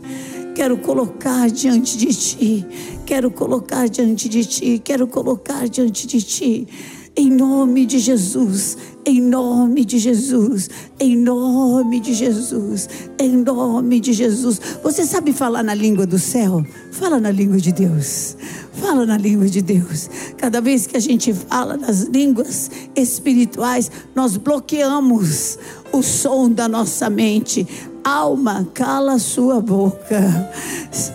Quero 0.54 0.78
colocar 0.78 1.50
diante 1.50 1.98
de 1.98 2.06
ti. 2.14 2.66
Quero 3.04 3.30
colocar 3.30 3.88
diante 3.88 4.28
de 4.28 4.44
ti. 4.44 4.78
Quero 4.78 5.06
colocar 5.08 5.68
diante 5.68 6.06
de 6.06 6.22
ti. 6.22 6.68
Em 7.16 7.30
nome 7.30 7.86
de 7.86 7.98
Jesus, 7.98 8.76
em 9.04 9.20
nome 9.20 9.84
de 9.84 9.98
Jesus, 9.98 10.68
em 10.98 11.16
nome 11.16 12.00
de 12.00 12.12
Jesus, 12.12 12.88
em 13.18 13.36
nome 13.36 14.00
de 14.00 14.12
Jesus. 14.12 14.60
Você 14.82 15.04
sabe 15.04 15.32
falar 15.32 15.62
na 15.62 15.74
língua 15.74 16.06
do 16.06 16.18
céu? 16.18 16.64
Fala 16.94 17.18
na 17.18 17.32
língua 17.32 17.58
de 17.58 17.72
Deus. 17.72 18.36
Fala 18.74 19.04
na 19.04 19.18
língua 19.18 19.48
de 19.48 19.60
Deus. 19.60 20.08
Cada 20.38 20.60
vez 20.60 20.86
que 20.86 20.96
a 20.96 21.00
gente 21.00 21.34
fala 21.34 21.76
nas 21.76 22.02
línguas 22.02 22.70
espirituais, 22.94 23.90
nós 24.14 24.36
bloqueamos 24.36 25.58
o 25.92 26.04
som 26.04 26.48
da 26.48 26.68
nossa 26.68 27.10
mente 27.10 27.66
Alma, 28.04 28.68
cala 28.74 29.18
sua 29.18 29.62
boca. 29.62 30.52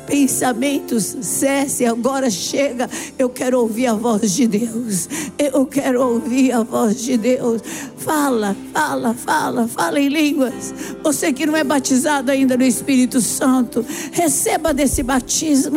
Pensamentos, 0.08 1.18
cesse, 1.22 1.86
agora 1.86 2.32
chega. 2.32 2.90
Eu 3.18 3.30
quero 3.30 3.60
ouvir 3.60 3.86
a 3.86 3.94
voz 3.94 4.34
de 4.34 4.48
Deus. 4.48 5.08
Eu 5.38 5.68
quero 5.68 6.02
ouvir 6.02 6.52
a 6.52 6.64
voz 6.64 7.00
de 7.00 7.16
Deus. 7.16 7.62
Fala, 7.96 8.58
fala, 8.74 9.14
fala, 9.14 9.68
fala 9.68 10.00
em 10.00 10.10
línguas. 10.10 10.74
Você 11.04 11.32
que 11.32 11.46
não 11.46 11.56
é 11.56 11.64
batizado 11.64 12.32
ainda 12.32 12.58
no 12.58 12.64
Espírito 12.64 13.22
Santo, 13.22 13.86
receba 14.12 14.74
desse 14.74 15.04
batismo. 15.04 15.69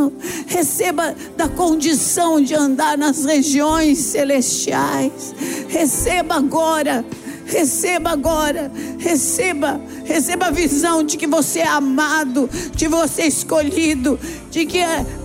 Receba 0.47 1.15
da 1.37 1.49
condição 1.49 2.41
de 2.41 2.55
andar 2.55 2.97
nas 2.97 3.25
regiões 3.25 3.99
celestiais. 3.99 5.35
Receba 5.69 6.37
agora 6.37 7.05
Receba 7.53 8.11
agora, 8.11 8.73
receba, 8.99 9.79
receba 10.05 10.47
a 10.47 10.51
visão 10.51 11.03
de 11.03 11.19
que 11.19 11.27
você 11.27 11.59
é 11.59 11.69
amado, 11.69 12.49
de 12.75 12.89
você 12.89 13.23
é 13.23 13.27
escolhido, 13.27 14.19
de 14.51 14.65
que 14.65 14.79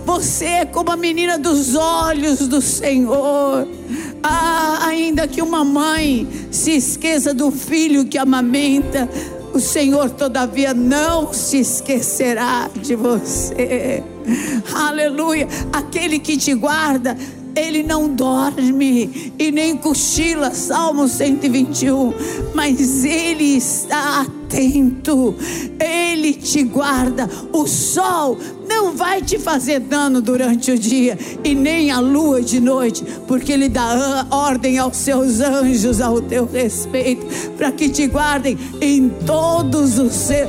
você 0.04 0.44
é 0.44 0.66
como 0.66 0.90
a 0.90 0.96
menina 0.96 1.38
dos 1.38 1.74
olhos 1.74 2.46
do 2.46 2.60
Senhor. 2.60 3.66
Ah, 4.22 4.86
ainda 4.88 5.26
que 5.26 5.40
uma 5.40 5.64
mãe 5.64 6.28
se 6.50 6.72
esqueça 6.72 7.32
do 7.32 7.50
filho 7.50 8.04
que 8.04 8.18
amamenta, 8.18 9.08
o 9.54 9.58
Senhor, 9.60 10.10
todavia, 10.10 10.74
não 10.74 11.32
se 11.32 11.60
esquecerá 11.60 12.68
de 12.82 12.94
você. 12.94 14.02
Aleluia. 14.74 15.48
Aquele 15.72 16.18
que 16.18 16.36
te 16.36 16.54
guarda 16.54 17.16
ele 17.58 17.82
não 17.82 18.08
dorme 18.08 19.32
e 19.38 19.50
nem 19.50 19.76
cochila, 19.76 20.54
Salmo 20.54 21.08
121, 21.08 22.12
mas 22.54 23.04
ele 23.04 23.56
está 23.56 24.20
atento, 24.20 25.34
ele 25.80 26.34
te 26.34 26.62
guarda. 26.62 27.28
O 27.52 27.66
sol 27.66 28.38
não 28.68 28.94
vai 28.94 29.22
te 29.22 29.38
fazer 29.38 29.80
dano 29.80 30.22
durante 30.22 30.70
o 30.70 30.78
dia 30.78 31.18
e 31.42 31.54
nem 31.54 31.90
a 31.90 31.98
lua 31.98 32.40
de 32.40 32.60
noite, 32.60 33.04
porque 33.26 33.52
ele 33.52 33.68
dá 33.68 34.26
ordem 34.30 34.78
aos 34.78 34.96
seus 34.96 35.40
anjos 35.40 36.00
ao 36.00 36.20
teu 36.20 36.46
respeito, 36.46 37.26
para 37.56 37.72
que 37.72 37.88
te 37.88 38.06
guardem 38.06 38.56
em 38.80 39.08
todos 39.26 39.98
os 39.98 40.12
seus, 40.12 40.48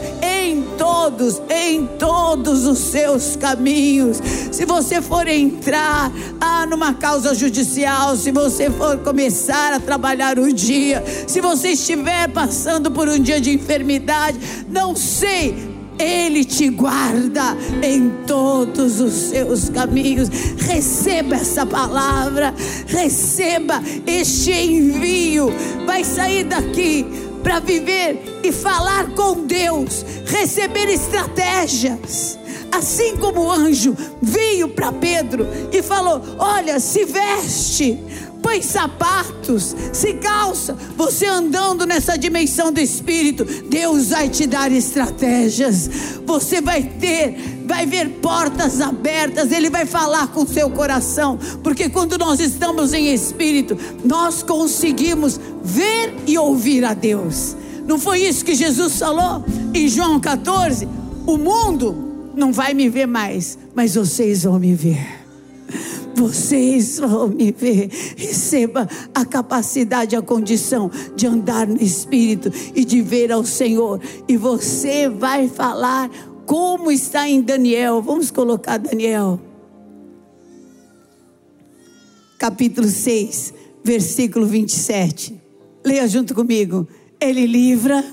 em 0.49 0.63
todos, 0.77 1.41
em 1.49 1.85
todos 1.85 2.65
os 2.65 2.79
seus 2.79 3.35
caminhos. 3.35 4.17
Se 4.51 4.65
você 4.65 5.01
for 5.01 5.27
entrar 5.27 6.11
ah, 6.41 6.65
numa 6.65 6.93
causa 6.93 7.35
judicial, 7.35 8.15
se 8.15 8.31
você 8.31 8.69
for 8.69 8.97
começar 8.99 9.73
a 9.73 9.79
trabalhar 9.79 10.39
o 10.39 10.51
dia, 10.51 11.03
se 11.27 11.39
você 11.39 11.69
estiver 11.69 12.29
passando 12.29 12.89
por 12.89 13.07
um 13.07 13.19
dia 13.19 13.39
de 13.39 13.53
enfermidade, 13.53 14.39
não 14.67 14.95
sei, 14.95 15.69
ele 15.99 16.45
te 16.45 16.69
guarda 16.69 17.55
em 17.83 18.09
todos 18.25 19.01
os 19.01 19.13
seus 19.13 19.69
caminhos. 19.69 20.29
Receba 20.57 21.35
essa 21.35 21.65
palavra, 21.65 22.53
receba 22.87 23.83
este 24.07 24.51
envio. 24.51 25.53
Vai 25.85 26.03
sair 26.03 26.45
daqui 26.45 27.28
para 27.43 27.59
viver 27.59 28.39
e 28.43 28.51
falar 28.51 29.11
com 29.11 29.45
Deus, 29.45 30.05
receber 30.25 30.89
estratégias. 30.89 32.37
Assim 32.71 33.17
como 33.17 33.41
o 33.41 33.51
anjo 33.51 33.95
veio 34.21 34.69
para 34.69 34.91
Pedro 34.91 35.47
e 35.71 35.81
falou: 35.81 36.21
Olha, 36.37 36.79
se 36.79 37.03
veste 37.05 37.99
põe 38.41 38.61
sapatos, 38.61 39.75
se 39.93 40.13
calça. 40.13 40.75
Você 40.95 41.25
andando 41.25 41.85
nessa 41.85 42.17
dimensão 42.17 42.71
do 42.71 42.79
Espírito, 42.79 43.45
Deus 43.45 44.09
vai 44.09 44.29
te 44.29 44.47
dar 44.47 44.71
estratégias. 44.71 45.89
Você 46.25 46.61
vai 46.61 46.83
ter, 46.83 47.63
vai 47.65 47.85
ver 47.85 48.09
portas 48.21 48.81
abertas. 48.81 49.51
Ele 49.51 49.69
vai 49.69 49.85
falar 49.85 50.27
com 50.27 50.45
seu 50.45 50.69
coração, 50.69 51.37
porque 51.63 51.89
quando 51.89 52.17
nós 52.17 52.39
estamos 52.39 52.93
em 52.93 53.13
Espírito, 53.13 53.77
nós 54.03 54.43
conseguimos 54.43 55.39
ver 55.63 56.15
e 56.25 56.37
ouvir 56.37 56.85
a 56.85 56.93
Deus. 56.93 57.55
Não 57.85 57.99
foi 57.99 58.21
isso 58.21 58.45
que 58.45 58.55
Jesus 58.55 58.99
falou 58.99 59.43
em 59.73 59.87
João 59.87 60.19
14? 60.19 60.87
O 61.25 61.37
mundo 61.37 62.31
não 62.35 62.51
vai 62.51 62.73
me 62.73 62.87
ver 62.89 63.07
mais, 63.07 63.57
mas 63.73 63.95
vocês 63.95 64.43
vão 64.43 64.59
me 64.59 64.73
ver 64.73 65.18
vocês 66.19 66.99
vão 66.99 67.29
me 67.29 67.51
ver. 67.51 67.89
Receba 68.17 68.87
a 69.15 69.23
capacidade, 69.23 70.17
a 70.17 70.21
condição 70.21 70.91
de 71.15 71.25
andar 71.25 71.65
no 71.65 71.81
Espírito 71.81 72.51
e 72.75 72.83
de 72.83 73.01
ver 73.01 73.31
ao 73.31 73.45
Senhor. 73.45 74.01
E 74.27 74.35
você 74.35 75.07
vai 75.07 75.47
falar 75.47 76.09
como 76.45 76.91
está 76.91 77.27
em 77.27 77.41
Daniel. 77.41 78.01
Vamos 78.01 78.29
colocar 78.31 78.77
Daniel. 78.77 79.39
Capítulo 82.37 82.87
6, 82.87 83.53
versículo 83.81 84.45
27. 84.45 85.41
Leia 85.85 86.07
junto 86.07 86.35
comigo. 86.35 86.85
Ele 87.19 87.45
livra, 87.45 88.03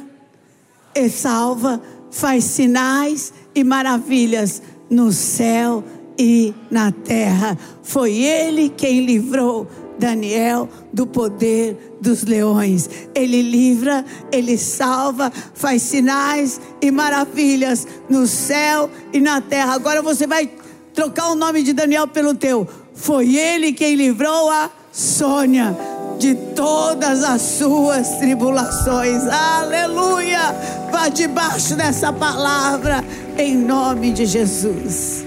e 0.95 1.09
salva, 1.09 1.83
faz 2.11 2.45
sinais 2.45 3.33
e 3.55 3.65
maravilhas 3.65 4.63
no 4.89 5.13
céu 5.13 5.83
e 6.19 6.55
na 6.71 6.91
terra. 6.93 7.57
Foi 7.83 8.13
ele 8.15 8.69
quem 8.69 9.05
livrou 9.05 9.67
Daniel 9.99 10.69
do 10.93 11.07
poder 11.07 11.97
dos 12.01 12.25
leões. 12.25 12.89
Ele 13.15 13.43
livra, 13.43 14.05
ele 14.31 14.59
salva, 14.59 15.33
faz 15.55 15.83
sinais 15.83 16.61
e 16.81 16.91
maravilhas 16.91 17.87
no 18.09 18.27
céu 18.27 18.91
e 19.13 19.21
na 19.21 19.41
terra. 19.41 19.75
Agora 19.75 20.03
você 20.03 20.27
vai 20.27 20.51
trocar 20.95 21.31
o 21.31 21.35
nome 21.35 21.63
de 21.63 21.73
Daniel 21.73 22.07
pelo 22.09 22.35
teu. 22.35 22.67
Foi 22.95 23.37
ele 23.37 23.73
quem 23.73 23.95
livrou 23.95 24.51
a 24.51 24.71
Sônia 24.93 25.77
de 26.19 26.35
todas 26.55 27.23
as 27.23 27.43
suas 27.43 28.17
tribulações. 28.17 29.23
Aleluia! 29.27 30.55
Vá 30.91 31.09
debaixo 31.09 31.77
dessa 31.77 32.13
palavra 32.13 33.05
em 33.37 33.57
nome 33.57 34.13
de 34.13 34.25
Jesus. 34.25 35.27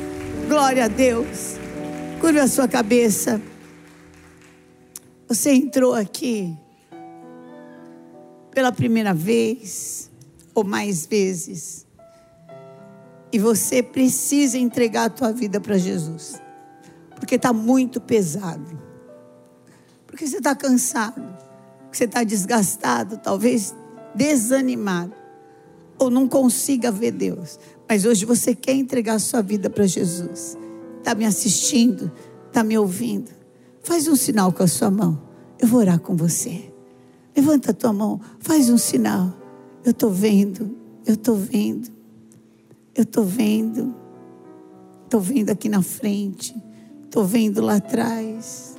Glória 0.50 0.86
a 0.86 0.88
Deus. 0.88 1.60
Curva 2.20 2.42
a 2.42 2.48
sua 2.48 2.68
cabeça. 2.68 3.40
Você 5.28 5.52
entrou 5.52 5.94
aqui 5.94 6.58
pela 8.50 8.72
primeira 8.72 9.14
vez 9.14 10.10
ou 10.56 10.64
mais 10.64 11.06
vezes. 11.06 11.86
E 13.32 13.38
você 13.38 13.84
precisa 13.84 14.58
entregar 14.58 15.04
a 15.04 15.10
tua 15.12 15.32
vida 15.32 15.62
para 15.62 15.78
Jesus. 15.78 16.42
Porque 17.16 17.36
está 17.36 17.54
muito 17.54 18.02
pesado. 18.02 18.82
Porque 20.08 20.26
você 20.26 20.38
está 20.38 20.56
cansado. 20.56 21.22
Porque 21.82 21.96
você 21.98 22.06
está 22.06 22.24
desgastado, 22.24 23.20
talvez 23.20 23.76
desanimado. 24.16 25.19
Ou 26.00 26.10
não 26.10 26.28
consiga 26.28 26.92
ver 26.92 27.12
Deus. 27.12 27.60
Mas 27.88 28.06
hoje 28.06 28.26
você 28.26 28.56
quer 28.56 28.74
entregar 28.74 29.16
a 29.16 29.20
sua 29.20 29.42
vida 29.42 29.70
para 29.70 29.86
Jesus. 29.86 30.58
Está 30.98 31.14
me 31.14 31.26
assistindo? 31.26 32.12
Está 32.48 32.64
me 32.64 32.78
ouvindo? 32.78 33.30
Faz 33.84 34.08
um 34.08 34.16
sinal 34.16 34.52
com 34.52 34.64
a 34.64 34.68
sua 34.68 34.90
mão. 34.90 35.22
Eu 35.60 35.68
vou 35.68 35.80
orar 35.80 36.00
com 36.00 36.16
você. 36.16 36.72
Levanta 37.36 37.72
a 37.72 37.74
tua 37.74 37.94
mão, 37.94 38.20
faz 38.40 38.70
um 38.70 38.78
sinal. 38.78 39.34
Eu 39.84 39.92
estou 39.92 40.10
vendo, 40.10 40.76
eu 41.06 41.14
estou 41.14 41.36
vendo, 41.36 41.90
eu 42.96 43.04
estou 43.04 43.24
vendo. 43.24 43.96
Estou 45.06 45.22
vendo 45.22 45.50
aqui 45.50 45.68
na 45.68 45.82
frente, 45.82 46.56
estou 47.06 47.26
vendo 47.26 47.62
lá 47.62 47.78
atrás. 47.78 48.78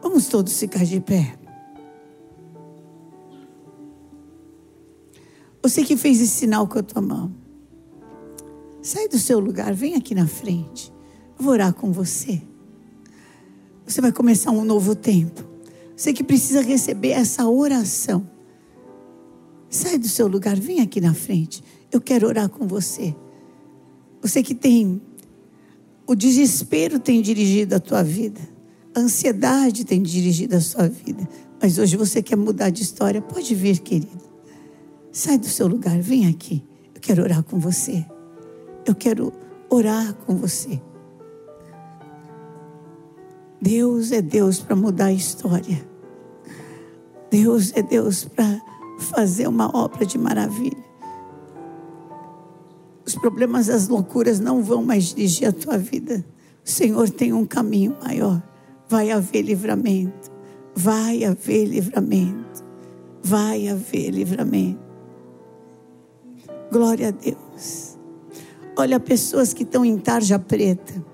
Vamos 0.00 0.26
todos 0.26 0.58
ficar 0.58 0.84
de 0.84 1.00
pé. 1.00 1.43
Você 5.64 5.82
que 5.82 5.96
fez 5.96 6.20
esse 6.20 6.40
sinal 6.40 6.68
com 6.68 6.78
a 6.78 6.82
tua 6.82 7.00
mão. 7.00 7.34
Sai 8.82 9.08
do 9.08 9.18
seu 9.18 9.40
lugar, 9.40 9.72
vem 9.72 9.94
aqui 9.94 10.14
na 10.14 10.26
frente. 10.26 10.92
Eu 11.38 11.42
vou 11.42 11.54
orar 11.54 11.72
com 11.72 11.90
você. 11.90 12.42
Você 13.86 14.02
vai 14.02 14.12
começar 14.12 14.50
um 14.50 14.62
novo 14.62 14.94
tempo. 14.94 15.42
Você 15.96 16.12
que 16.12 16.22
precisa 16.22 16.60
receber 16.60 17.12
essa 17.12 17.48
oração. 17.48 18.28
Sai 19.70 19.96
do 19.96 20.06
seu 20.06 20.26
lugar, 20.26 20.60
vem 20.60 20.82
aqui 20.82 21.00
na 21.00 21.14
frente. 21.14 21.64
Eu 21.90 21.98
quero 21.98 22.26
orar 22.26 22.50
com 22.50 22.66
você. 22.66 23.16
Você 24.20 24.42
que 24.42 24.54
tem 24.54 25.00
o 26.06 26.14
desespero 26.14 26.98
tem 26.98 27.22
dirigido 27.22 27.74
a 27.74 27.80
tua 27.80 28.02
vida. 28.02 28.40
A 28.94 29.00
ansiedade 29.00 29.82
tem 29.86 30.02
dirigido 30.02 30.56
a 30.56 30.60
sua 30.60 30.90
vida. 30.90 31.26
Mas 31.58 31.78
hoje 31.78 31.96
você 31.96 32.22
quer 32.22 32.36
mudar 32.36 32.68
de 32.68 32.82
história, 32.82 33.22
pode 33.22 33.54
vir, 33.54 33.78
querido. 33.78 34.33
Sai 35.14 35.38
do 35.38 35.46
seu 35.46 35.68
lugar, 35.68 35.96
vem 36.00 36.26
aqui. 36.26 36.60
Eu 36.92 37.00
quero 37.00 37.22
orar 37.22 37.44
com 37.44 37.56
você. 37.56 38.04
Eu 38.84 38.96
quero 38.96 39.32
orar 39.70 40.12
com 40.12 40.34
você. 40.34 40.82
Deus 43.62 44.10
é 44.10 44.20
Deus 44.20 44.58
para 44.58 44.74
mudar 44.74 45.04
a 45.04 45.12
história. 45.12 45.88
Deus 47.30 47.72
é 47.76 47.80
Deus 47.80 48.24
para 48.24 48.60
fazer 48.98 49.46
uma 49.46 49.70
obra 49.76 50.04
de 50.04 50.18
maravilha. 50.18 50.84
Os 53.06 53.14
problemas, 53.14 53.70
as 53.70 53.86
loucuras 53.86 54.40
não 54.40 54.64
vão 54.64 54.82
mais 54.82 55.14
dirigir 55.14 55.46
a 55.46 55.52
tua 55.52 55.78
vida. 55.78 56.24
O 56.66 56.68
Senhor 56.68 57.08
tem 57.08 57.32
um 57.32 57.46
caminho 57.46 57.96
maior. 58.02 58.42
Vai 58.88 59.12
haver 59.12 59.42
livramento. 59.42 60.32
Vai 60.74 61.22
haver 61.22 61.66
livramento. 61.66 62.64
Vai 63.22 63.68
haver 63.68 64.10
livramento. 64.10 64.83
Glória 66.70 67.08
a 67.08 67.10
Deus. 67.10 67.96
Olha 68.76 68.98
pessoas 68.98 69.52
que 69.52 69.62
estão 69.62 69.84
em 69.84 69.98
tarja 69.98 70.38
preta. 70.38 71.04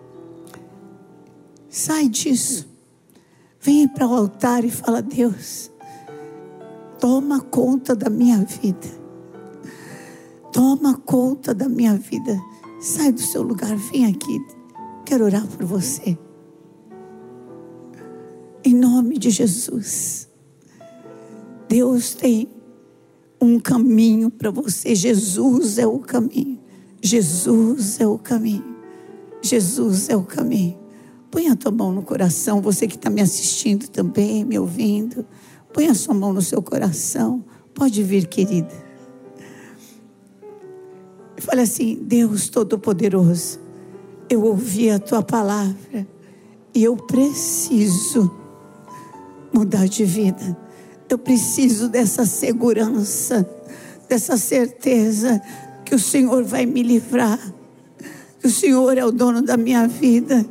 Sai 1.68 2.08
disso. 2.08 2.68
Vem 3.60 3.86
para 3.86 4.06
o 4.06 4.14
altar 4.14 4.64
e 4.64 4.70
fala: 4.70 5.02
Deus, 5.02 5.70
toma 6.98 7.40
conta 7.40 7.94
da 7.94 8.08
minha 8.08 8.38
vida. 8.38 8.88
Toma 10.52 10.96
conta 10.96 11.54
da 11.54 11.68
minha 11.68 11.94
vida. 11.94 12.40
Sai 12.80 13.12
do 13.12 13.20
seu 13.20 13.42
lugar, 13.42 13.76
vem 13.76 14.06
aqui. 14.06 14.40
Quero 15.04 15.24
orar 15.24 15.46
por 15.46 15.64
você. 15.64 16.18
Em 18.64 18.74
nome 18.74 19.18
de 19.18 19.30
Jesus. 19.30 20.28
Deus 21.68 22.14
tem 22.14 22.48
um 23.40 23.58
caminho 23.58 24.30
para 24.30 24.50
você. 24.50 24.94
Jesus 24.94 25.78
é 25.78 25.86
o 25.86 25.98
caminho. 25.98 26.58
Jesus 27.02 27.98
é 28.00 28.06
o 28.06 28.18
caminho. 28.18 28.76
Jesus 29.42 30.08
é 30.08 30.16
o 30.16 30.22
caminho. 30.22 30.78
Põe 31.30 31.48
a 31.48 31.56
tua 31.56 31.70
mão 31.70 31.92
no 31.92 32.02
coração, 32.02 32.60
você 32.60 32.86
que 32.86 32.96
está 32.96 33.08
me 33.08 33.22
assistindo 33.22 33.88
também, 33.88 34.44
me 34.44 34.58
ouvindo. 34.58 35.24
Põe 35.72 35.86
a 35.86 35.94
sua 35.94 36.12
mão 36.12 36.32
no 36.32 36.42
seu 36.42 36.60
coração. 36.60 37.44
Pode 37.72 38.02
vir, 38.02 38.26
querida. 38.26 38.74
E 41.36 41.40
fale 41.40 41.62
assim: 41.62 41.98
Deus 42.02 42.48
Todo-Poderoso, 42.48 43.60
eu 44.28 44.42
ouvi 44.42 44.90
a 44.90 44.98
tua 44.98 45.22
palavra 45.22 46.06
e 46.74 46.84
eu 46.84 46.96
preciso 46.96 48.30
mudar 49.52 49.86
de 49.86 50.04
vida. 50.04 50.56
Eu 51.10 51.18
preciso 51.18 51.88
dessa 51.88 52.24
segurança, 52.24 53.46
dessa 54.08 54.38
certeza 54.38 55.42
que 55.84 55.94
o 55.94 55.98
Senhor 55.98 56.44
vai 56.44 56.64
me 56.64 56.82
livrar, 56.82 57.38
que 58.40 58.46
o 58.46 58.50
Senhor 58.50 58.96
é 58.96 59.04
o 59.04 59.10
dono 59.10 59.42
da 59.42 59.56
minha 59.56 59.86
vida 59.86 60.46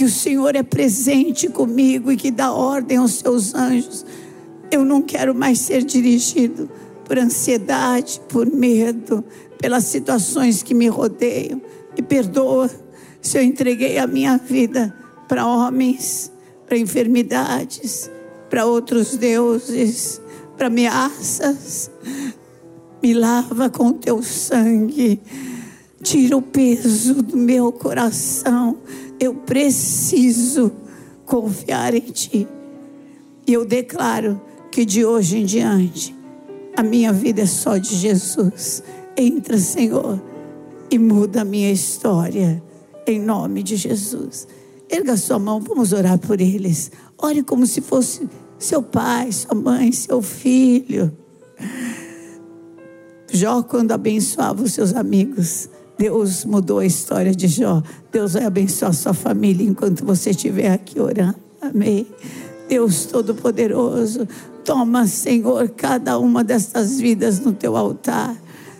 que 0.00 0.04
o 0.04 0.08
Senhor 0.08 0.56
é 0.56 0.62
presente 0.62 1.46
comigo 1.46 2.10
e 2.10 2.16
que 2.16 2.30
dá 2.30 2.54
ordem 2.54 2.96
aos 2.96 3.16
seus 3.16 3.54
anjos. 3.54 4.06
Eu 4.70 4.82
não 4.82 5.02
quero 5.02 5.34
mais 5.34 5.58
ser 5.58 5.84
dirigido 5.84 6.70
por 7.04 7.18
ansiedade, 7.18 8.18
por 8.26 8.50
medo, 8.50 9.22
pelas 9.58 9.84
situações 9.84 10.62
que 10.62 10.72
me 10.72 10.88
rodeiam. 10.88 11.60
Me 11.94 12.00
perdoa 12.00 12.70
se 13.20 13.36
eu 13.36 13.42
entreguei 13.42 13.98
a 13.98 14.06
minha 14.06 14.38
vida 14.38 14.96
para 15.28 15.44
homens, 15.44 16.32
para 16.66 16.78
enfermidades, 16.78 18.10
para 18.50 18.66
outros 18.66 19.16
deuses, 19.16 20.20
para 20.58 20.66
ameaças. 20.66 21.90
Me 23.02 23.14
lava 23.14 23.70
com 23.70 23.92
teu 23.94 24.22
sangue. 24.22 25.18
Tira 26.02 26.36
o 26.36 26.42
peso 26.42 27.22
do 27.22 27.36
meu 27.38 27.72
coração 27.72 28.76
eu 29.20 29.34
preciso 29.34 30.72
confiar 31.26 31.94
em 31.94 32.00
Ti. 32.00 32.48
E 33.46 33.52
eu 33.52 33.66
declaro 33.66 34.40
que 34.72 34.84
de 34.86 35.04
hoje 35.04 35.38
em 35.38 35.44
diante, 35.44 36.16
a 36.74 36.82
minha 36.82 37.12
vida 37.12 37.42
é 37.42 37.46
só 37.46 37.76
de 37.76 37.94
Jesus. 37.94 38.82
Entra, 39.16 39.58
Senhor, 39.58 40.20
e 40.90 40.98
muda 40.98 41.42
a 41.42 41.44
minha 41.44 41.70
história, 41.70 42.62
em 43.06 43.20
nome 43.20 43.62
de 43.62 43.76
Jesus. 43.76 44.48
Erga 44.90 45.16
sua 45.16 45.38
mão, 45.38 45.60
vamos 45.60 45.92
orar 45.92 46.18
por 46.18 46.40
eles. 46.40 46.90
Ore 47.16 47.42
como 47.42 47.64
se 47.66 47.80
fosse 47.80 48.28
seu 48.58 48.82
pai, 48.82 49.30
sua 49.30 49.54
mãe, 49.54 49.92
seu 49.92 50.20
filho. 50.20 51.16
Jó, 53.32 53.62
quando 53.62 53.92
abençoava 53.92 54.64
os 54.64 54.72
seus 54.72 54.92
amigos, 54.92 55.68
Deus 55.96 56.44
mudou 56.44 56.80
a 56.80 56.86
história 56.86 57.32
de 57.32 57.46
Jó. 57.46 57.82
Deus 58.10 58.32
vai 58.32 58.44
abençoar 58.44 58.92
sua 58.92 59.14
família 59.14 59.64
enquanto 59.64 60.04
você 60.04 60.30
estiver 60.30 60.72
aqui 60.72 60.98
orando. 60.98 61.36
Amém. 61.62 62.06
Deus 62.68 63.04
Todo-Poderoso, 63.04 64.26
toma, 64.64 65.06
Senhor, 65.06 65.68
cada 65.68 66.18
uma 66.18 66.42
dessas 66.42 66.98
vidas 66.98 67.38
no 67.38 67.52
teu 67.52 67.76
altar. 67.76 68.36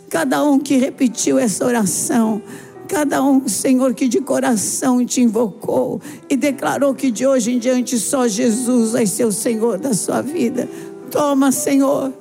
Cada 0.09 0.43
um 0.43 0.59
que 0.59 0.77
repetiu 0.77 1.39
essa 1.39 1.65
oração. 1.65 2.43
Cada 2.91 3.23
um, 3.23 3.47
Senhor, 3.47 3.95
que 3.95 4.09
de 4.09 4.21
coração 4.21 5.07
te 5.07 5.21
invocou 5.21 6.01
e 6.29 6.37
declarou 6.37 6.93
que 6.93 7.09
de 7.09 7.25
hoje 7.25 7.53
em 7.53 7.59
diante 7.61 7.97
só 7.97 8.27
Jesus 8.27 9.09
ser 9.09 9.25
o 9.27 9.31
Senhor 9.31 9.79
da 9.79 9.95
sua 9.95 10.21
vida. 10.21 10.69
Toma, 11.09 11.53
Senhor. 11.53 12.13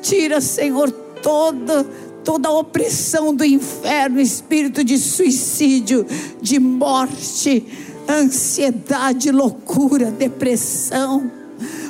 Tira, 0.00 0.40
Senhor, 0.40 0.88
toda 1.20 1.84
toda 2.22 2.48
a 2.48 2.58
opressão 2.58 3.34
do 3.34 3.44
inferno, 3.44 4.20
espírito 4.20 4.84
de 4.84 4.98
suicídio, 4.98 6.06
de 6.40 6.60
morte, 6.60 7.66
ansiedade, 8.08 9.32
loucura, 9.32 10.10
depressão. 10.12 11.28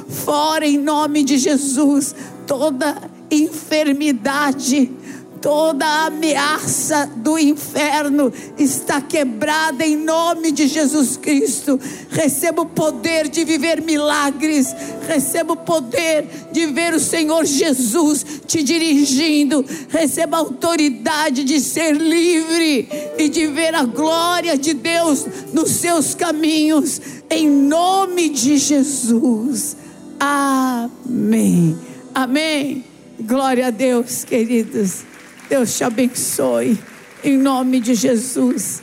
Fora 0.09 0.67
em 0.67 0.79
nome 0.79 1.25
de 1.25 1.37
Jesus, 1.37 2.15
toda 2.47 2.97
enfermidade, 3.31 4.93
Toda 5.41 6.07
ameaça 6.07 7.09
do 7.17 7.39
inferno 7.39 8.33
está 8.59 9.01
quebrada 9.01 9.87
em 9.87 9.97
nome 9.97 10.51
de 10.51 10.67
Jesus 10.67 11.17
Cristo. 11.17 11.79
Receba 12.11 12.63
o 12.63 12.67
poder 12.67 13.29
de 13.29 13.45
viver 13.45 13.81
milagres. 13.81 14.75
Receba 15.07 15.53
o 15.53 15.57
poder 15.57 16.27
de 16.51 16.67
ver 16.67 16.93
o 16.93 17.01
Senhor 17.01 17.45
Jesus 17.45 18.25
te 18.47 18.63
dirigindo. 18.63 19.65
Receba 19.89 20.39
a 20.39 20.41
autoridade 20.41 21.45
de 21.45 21.61
ser 21.61 21.93
livre 21.93 22.89
e 23.17 23.29
de 23.29 23.47
ver 23.47 23.75
a 23.75 23.85
glória 23.85 24.59
de 24.59 24.75
Deus 24.75 25.25
nos 25.53 25.71
seus 25.71 26.15
caminhos. 26.15 27.01
Em 27.31 27.49
nome 27.49 28.29
de 28.29 28.59
Jesus. 28.59 29.77
Amém. 30.19 31.79
Amém. 32.13 32.85
Glória 33.21 33.69
a 33.69 33.71
Deus, 33.71 34.25
queridos. 34.25 35.05
Deus 35.49 35.77
te 35.79 35.83
abençoe, 35.83 36.79
em 37.25 37.39
nome 37.39 37.81
de 37.81 37.95
Jesus. 37.95 38.83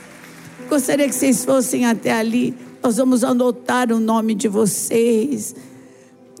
Gostaria 0.68 1.08
que 1.08 1.14
vocês 1.14 1.44
fossem 1.44 1.86
até 1.86 2.10
ali. 2.10 2.52
Nós 2.82 2.96
vamos 2.96 3.22
anotar 3.22 3.92
o 3.92 4.00
nome 4.00 4.34
de 4.34 4.48
vocês. 4.48 5.54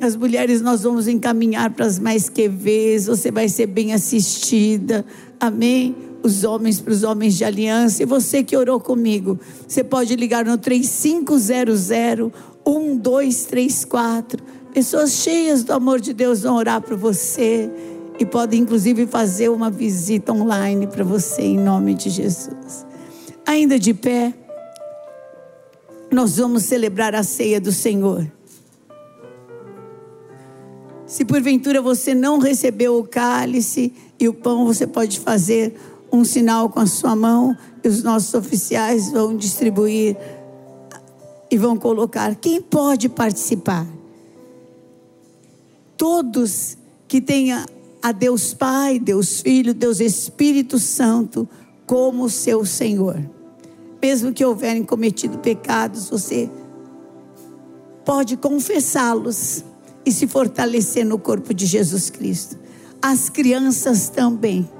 As 0.00 0.16
mulheres 0.16 0.60
nós 0.60 0.82
vamos 0.82 1.06
encaminhar 1.06 1.70
para 1.70 1.86
as 1.86 2.00
mais 2.00 2.28
QVs. 2.28 3.06
Você 3.06 3.30
vai 3.30 3.48
ser 3.48 3.66
bem 3.66 3.92
assistida. 3.92 5.06
Amém? 5.38 5.94
Os 6.24 6.42
homens 6.42 6.80
para 6.80 6.92
os 6.92 7.04
homens 7.04 7.36
de 7.36 7.44
aliança. 7.44 8.02
E 8.02 8.06
você 8.06 8.42
que 8.42 8.56
orou 8.56 8.80
comigo, 8.80 9.38
você 9.66 9.84
pode 9.84 10.16
ligar 10.16 10.44
no 10.44 10.58
3500 10.58 11.48
1234. 12.66 14.42
Pessoas 14.74 15.12
cheias 15.12 15.62
do 15.62 15.72
amor 15.72 16.00
de 16.00 16.12
Deus 16.12 16.42
vão 16.42 16.56
orar 16.56 16.82
por 16.82 16.96
você 16.96 17.70
e 18.18 18.24
pode 18.24 18.56
inclusive 18.56 19.06
fazer 19.06 19.48
uma 19.50 19.70
visita 19.70 20.32
online 20.32 20.86
para 20.86 21.04
você 21.04 21.42
em 21.42 21.58
nome 21.58 21.94
de 21.94 22.10
Jesus. 22.10 22.86
Ainda 23.44 23.78
de 23.78 23.92
pé, 23.92 24.34
nós 26.10 26.36
vamos 26.36 26.64
celebrar 26.64 27.14
a 27.14 27.22
ceia 27.22 27.60
do 27.60 27.72
Senhor. 27.72 28.26
Se 31.06 31.24
porventura 31.24 31.80
você 31.80 32.14
não 32.14 32.38
recebeu 32.38 32.98
o 32.98 33.06
cálice 33.06 33.92
e 34.18 34.28
o 34.28 34.34
pão, 34.34 34.66
você 34.66 34.86
pode 34.86 35.20
fazer 35.20 35.74
um 36.10 36.24
sinal 36.24 36.68
com 36.68 36.80
a 36.80 36.86
sua 36.86 37.14
mão 37.14 37.56
e 37.84 37.88
os 37.88 38.02
nossos 38.02 38.34
oficiais 38.34 39.10
vão 39.12 39.36
distribuir 39.36 40.16
e 41.50 41.56
vão 41.56 41.76
colocar. 41.76 42.34
Quem 42.34 42.60
pode 42.60 43.08
participar? 43.08 43.86
Todos 45.96 46.76
que 47.06 47.20
tenham 47.20 47.64
a 48.06 48.12
Deus 48.12 48.54
Pai, 48.54 49.00
Deus 49.00 49.40
Filho, 49.40 49.74
Deus 49.74 49.98
Espírito 49.98 50.78
Santo 50.78 51.48
como 51.84 52.30
seu 52.30 52.64
Senhor. 52.64 53.18
Mesmo 54.00 54.32
que 54.32 54.44
houverem 54.44 54.84
cometido 54.84 55.38
pecados, 55.38 56.08
você 56.08 56.48
pode 58.04 58.36
confessá-los 58.36 59.64
e 60.04 60.12
se 60.12 60.28
fortalecer 60.28 61.04
no 61.04 61.18
corpo 61.18 61.52
de 61.52 61.66
Jesus 61.66 62.08
Cristo. 62.08 62.56
As 63.02 63.28
crianças 63.28 64.08
também. 64.08 64.70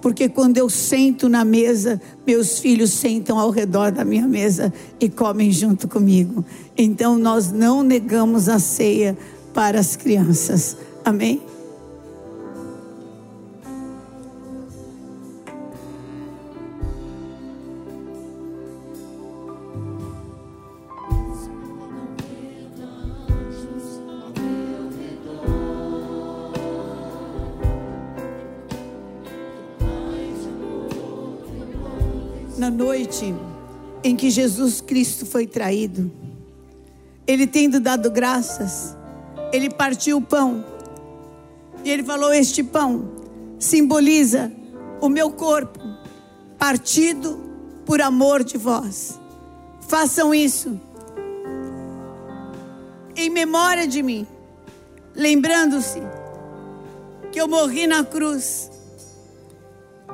Porque 0.00 0.28
quando 0.28 0.58
eu 0.58 0.70
sento 0.70 1.28
na 1.28 1.44
mesa, 1.44 2.00
meus 2.24 2.60
filhos 2.60 2.92
sentam 2.92 3.40
ao 3.40 3.50
redor 3.50 3.90
da 3.90 4.04
minha 4.04 4.28
mesa 4.28 4.72
e 5.00 5.08
comem 5.08 5.50
junto 5.50 5.88
comigo. 5.88 6.44
Então 6.76 7.18
nós 7.18 7.50
não 7.50 7.82
negamos 7.82 8.48
a 8.48 8.60
ceia 8.60 9.18
para 9.52 9.80
as 9.80 9.96
crianças. 9.96 10.76
Amém? 11.04 11.42
Noite 33.22 33.34
em 34.04 34.14
que 34.14 34.30
Jesus 34.30 34.80
Cristo 34.80 35.26
foi 35.26 35.46
traído, 35.46 36.10
ele 37.26 37.46
tendo 37.46 37.80
dado 37.80 38.10
graças, 38.10 38.96
ele 39.52 39.68
partiu 39.70 40.18
o 40.18 40.22
pão 40.22 40.64
e 41.84 41.90
ele 41.90 42.04
falou: 42.04 42.32
Este 42.32 42.62
pão 42.62 43.10
simboliza 43.58 44.52
o 45.00 45.08
meu 45.08 45.30
corpo, 45.30 45.80
partido 46.58 47.40
por 47.84 48.00
amor 48.00 48.44
de 48.44 48.56
vós. 48.56 49.18
Façam 49.80 50.34
isso 50.34 50.78
em 53.16 53.30
memória 53.30 53.86
de 53.86 54.02
mim, 54.02 54.26
lembrando-se 55.14 56.00
que 57.32 57.40
eu 57.40 57.48
morri 57.48 57.86
na 57.86 58.04
cruz 58.04 58.70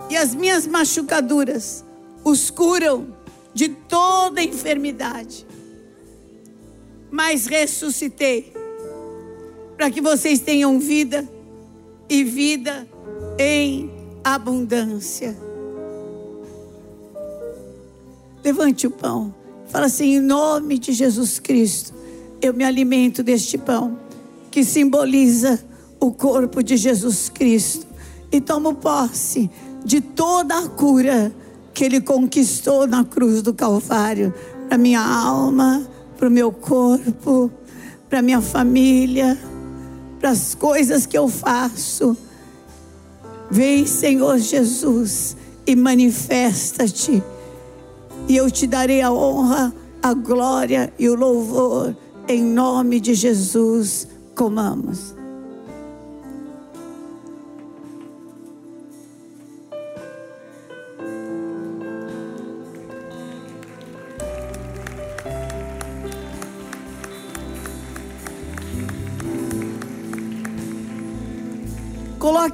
e 0.08 0.16
as 0.16 0.34
minhas 0.34 0.66
machucaduras 0.66 1.84
os 2.24 2.50
curam 2.50 3.08
de 3.52 3.68
toda 3.68 4.42
enfermidade. 4.42 5.46
Mas 7.10 7.46
ressuscitei 7.46 8.52
para 9.76 9.90
que 9.90 10.00
vocês 10.00 10.40
tenham 10.40 10.78
vida 10.80 11.28
e 12.08 12.24
vida 12.24 12.88
em 13.38 13.90
abundância. 14.24 15.36
Levante 18.42 18.86
o 18.86 18.90
pão. 18.90 19.34
Fala 19.66 19.86
assim: 19.86 20.16
em 20.16 20.20
nome 20.20 20.78
de 20.78 20.92
Jesus 20.92 21.38
Cristo, 21.38 21.94
eu 22.40 22.52
me 22.52 22.64
alimento 22.64 23.22
deste 23.22 23.56
pão, 23.56 23.98
que 24.50 24.64
simboliza 24.64 25.64
o 26.00 26.12
corpo 26.12 26.62
de 26.62 26.76
Jesus 26.76 27.28
Cristo, 27.28 27.86
e 28.30 28.40
tomo 28.40 28.74
posse 28.74 29.50
de 29.84 30.00
toda 30.00 30.58
a 30.58 30.68
cura 30.68 31.32
que 31.74 31.84
Ele 31.84 32.00
conquistou 32.00 32.86
na 32.86 33.04
cruz 33.04 33.42
do 33.42 33.52
Calvário 33.52 34.32
para 34.68 34.78
minha 34.78 35.02
alma, 35.02 35.84
para 36.16 36.28
o 36.28 36.30
meu 36.30 36.52
corpo, 36.52 37.50
para 38.08 38.22
minha 38.22 38.40
família, 38.40 39.36
para 40.20 40.30
as 40.30 40.54
coisas 40.54 41.04
que 41.04 41.18
eu 41.18 41.28
faço. 41.28 42.16
Vem, 43.50 43.86
Senhor 43.86 44.38
Jesus, 44.38 45.36
e 45.66 45.74
manifesta-te, 45.76 47.22
e 48.28 48.36
eu 48.36 48.50
te 48.50 48.66
darei 48.66 49.02
a 49.02 49.12
honra, 49.12 49.74
a 50.02 50.14
glória 50.14 50.92
e 50.98 51.08
o 51.08 51.14
louvor, 51.14 51.94
em 52.26 52.42
nome 52.42 53.00
de 53.00 53.14
Jesus. 53.14 54.08
Comamos. 54.34 55.13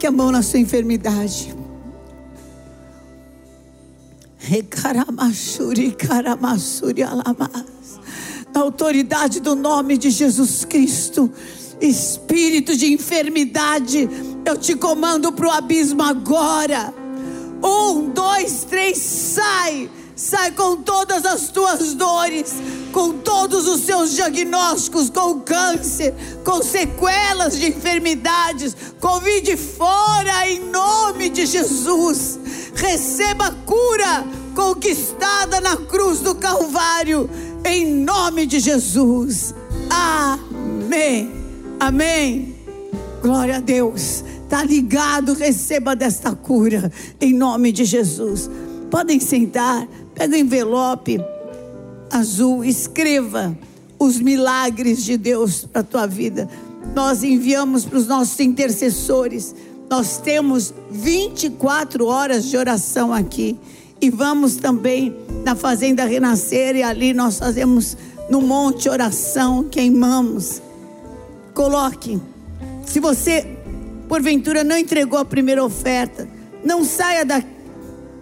Coloque 0.01 0.07
a 0.07 0.11
mão 0.11 0.31
na 0.31 0.43
sua 0.43 0.59
enfermidade. 0.59 1.55
Na 8.55 8.63
autoridade 8.63 9.41
do 9.41 9.55
nome 9.55 9.99
de 9.99 10.09
Jesus 10.09 10.65
Cristo, 10.65 11.31
espírito 11.81 12.75
de 12.75 12.95
enfermidade, 12.95 14.09
eu 14.47 14.57
te 14.57 14.75
comando 14.75 15.33
para 15.33 15.47
o 15.47 15.51
abismo 15.51 16.03
agora. 16.03 16.95
Um, 17.63 18.09
dois, 18.09 18.65
três, 18.65 18.97
sai 18.97 19.91
Sai 20.21 20.51
com 20.51 20.77
todas 20.77 21.25
as 21.25 21.49
tuas 21.49 21.95
dores, 21.95 22.53
com 22.93 23.21
todos 23.21 23.67
os 23.67 23.81
seus 23.81 24.13
diagnósticos, 24.13 25.09
com 25.09 25.41
câncer, 25.41 26.15
com 26.45 26.63
sequelas 26.63 27.59
de 27.59 27.69
enfermidades. 27.69 28.77
Convide 29.01 29.57
fora 29.57 30.47
em 30.47 30.61
nome 30.69 31.31
de 31.31 31.47
Jesus. 31.47 32.39
Receba 32.75 33.47
a 33.47 33.53
cura 33.65 34.27
conquistada 34.55 35.59
na 35.59 35.75
cruz 35.79 36.21
do 36.21 36.35
Calvário, 36.35 37.31
em 37.65 37.87
nome 37.87 38.45
de 38.45 38.61
Jesus. 38.61 39.55
Amém. 39.89 41.33
Amém. 41.81 42.57
Glória 43.23 43.57
a 43.57 43.61
Deus. 43.61 44.23
Está 44.45 44.63
ligado, 44.65 45.33
receba 45.33 45.97
desta 45.97 46.35
cura, 46.35 46.93
em 47.19 47.33
nome 47.33 47.73
de 47.73 47.87
Jesus. 47.87 48.51
Podem 48.91 49.21
sentar. 49.21 49.89
O 50.21 50.35
envelope 50.35 51.19
azul, 52.11 52.63
escreva 52.63 53.57
os 53.99 54.19
milagres 54.19 55.03
de 55.03 55.17
Deus 55.17 55.65
para 55.65 55.81
a 55.81 55.85
tua 55.85 56.07
vida. 56.07 56.47
Nós 56.95 57.23
enviamos 57.23 57.87
para 57.87 57.97
os 57.97 58.07
nossos 58.07 58.39
intercessores. 58.39 59.55
Nós 59.89 60.19
temos 60.19 60.75
24 60.91 62.05
horas 62.07 62.45
de 62.45 62.57
oração 62.57 63.15
aqui. 63.15 63.57
E 63.99 64.11
vamos 64.11 64.57
também 64.57 65.17
na 65.43 65.55
Fazenda 65.55 66.05
Renascer, 66.05 66.77
e 66.77 66.83
ali 66.83 67.15
nós 67.15 67.39
fazemos 67.39 67.97
no 68.29 68.43
monte 68.43 68.89
oração, 68.89 69.65
queimamos. 69.65 70.61
Coloque. 71.55 72.21
Se 72.87 73.01
você, 73.01 73.57
porventura, 74.07 74.63
não 74.65 74.77
entregou 74.77 75.19
a 75.19 75.25
primeira 75.25 75.65
oferta, 75.65 76.29
não 76.63 76.85
saia 76.85 77.25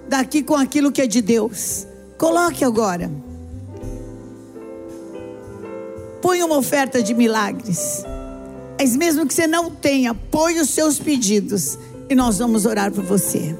daqui 0.08 0.42
com 0.42 0.54
aquilo 0.54 0.92
que 0.92 1.02
é 1.02 1.06
de 1.06 1.20
Deus. 1.20 1.87
Coloque 2.18 2.64
agora. 2.64 3.10
Põe 6.20 6.42
uma 6.42 6.56
oferta 6.56 7.00
de 7.00 7.14
milagres. 7.14 8.04
Mas 8.78 8.96
mesmo 8.96 9.26
que 9.26 9.32
você 9.32 9.46
não 9.46 9.70
tenha, 9.70 10.12
põe 10.14 10.60
os 10.60 10.70
seus 10.70 10.98
pedidos 10.98 11.78
e 12.10 12.14
nós 12.14 12.38
vamos 12.38 12.66
orar 12.66 12.92
por 12.92 13.04
você. 13.04 13.56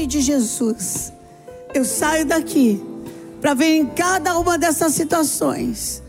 Nome 0.00 0.06
de 0.06 0.20
Jesus, 0.22 1.12
eu 1.74 1.84
saio 1.84 2.24
daqui 2.24 2.82
para 3.38 3.52
ver 3.52 3.76
em 3.76 3.84
cada 3.84 4.38
uma 4.38 4.56
dessas 4.56 4.94
situações 4.94 6.02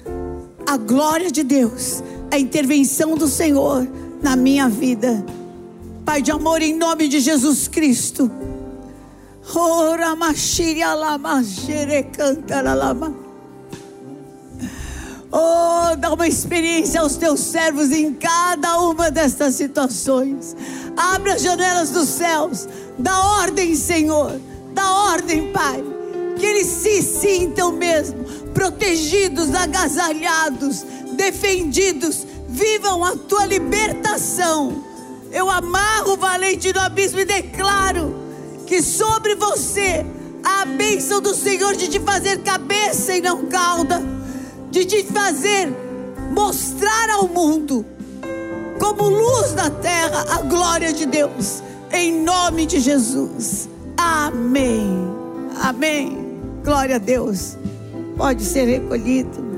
a 0.66 0.78
glória 0.78 1.30
de 1.30 1.44
Deus, 1.44 2.02
a 2.32 2.40
intervenção 2.40 3.18
do 3.18 3.28
Senhor 3.28 3.86
na 4.22 4.38
minha 4.38 4.70
vida. 4.70 5.26
Pai 6.06 6.22
de 6.22 6.32
amor, 6.32 6.62
em 6.62 6.74
nome 6.74 7.10
de 7.10 7.20
Jesus 7.20 7.68
Cristo. 7.68 8.32
Ora, 9.54 10.16
machiria 10.16 10.94
lama, 10.94 11.44
lama. 12.74 13.14
Oh, 15.34 15.96
dá 15.98 16.14
uma 16.14 16.28
experiência 16.28 17.02
aos 17.02 17.18
teus 17.18 17.42
servos 17.42 17.92
em 17.92 18.14
cada 18.14 18.80
uma 18.80 19.12
destas 19.12 19.56
situações. 19.56 20.56
Abre 20.96 21.32
as 21.32 21.42
janelas 21.42 21.90
dos 21.90 22.08
céus. 22.08 22.68
Dá 23.02 23.20
ordem, 23.42 23.76
Senhor. 23.76 24.40
Dá 24.74 24.92
ordem, 25.12 25.52
Pai. 25.52 25.84
Que 26.38 26.46
eles 26.46 26.68
se 26.68 27.02
sintam 27.02 27.72
mesmo 27.72 28.24
protegidos, 28.54 29.54
agasalhados, 29.54 30.86
defendidos. 31.14 32.26
Vivam 32.48 33.04
a 33.04 33.16
tua 33.16 33.46
libertação. 33.46 34.84
Eu 35.32 35.50
amarro 35.50 36.14
o 36.14 36.18
valente 36.18 36.74
no 36.74 36.80
abismo 36.82 37.20
e 37.20 37.26
declaro 37.26 38.16
que 38.68 38.82
sobre 38.82 39.36
você 39.36 40.06
a 40.44 40.66
bênção 40.66 41.22
do 41.22 41.34
Senhor 41.34 41.76
de 41.76 41.88
te 41.88 42.00
fazer 42.00 42.40
cabeça 42.40 43.16
e 43.16 43.22
não 43.22 43.46
cauda 43.46 44.02
de 44.70 44.86
te 44.86 45.04
fazer 45.04 45.70
mostrar 46.32 47.10
ao 47.10 47.28
mundo, 47.28 47.86
como 48.80 49.10
luz 49.10 49.52
da 49.52 49.70
terra, 49.70 50.26
a 50.30 50.42
glória 50.42 50.94
de 50.94 51.06
Deus, 51.06 51.62
em 51.94 52.24
nome 52.24 52.66
de 52.66 52.80
Jesus. 52.80 53.70
Amém. 53.98 54.90
Amém. 55.62 56.18
Glória 56.64 56.96
a 56.96 57.00
Deus. 57.00 57.58
Pode 58.18 58.44
ser 58.44 58.66
recolhido. 58.66 59.52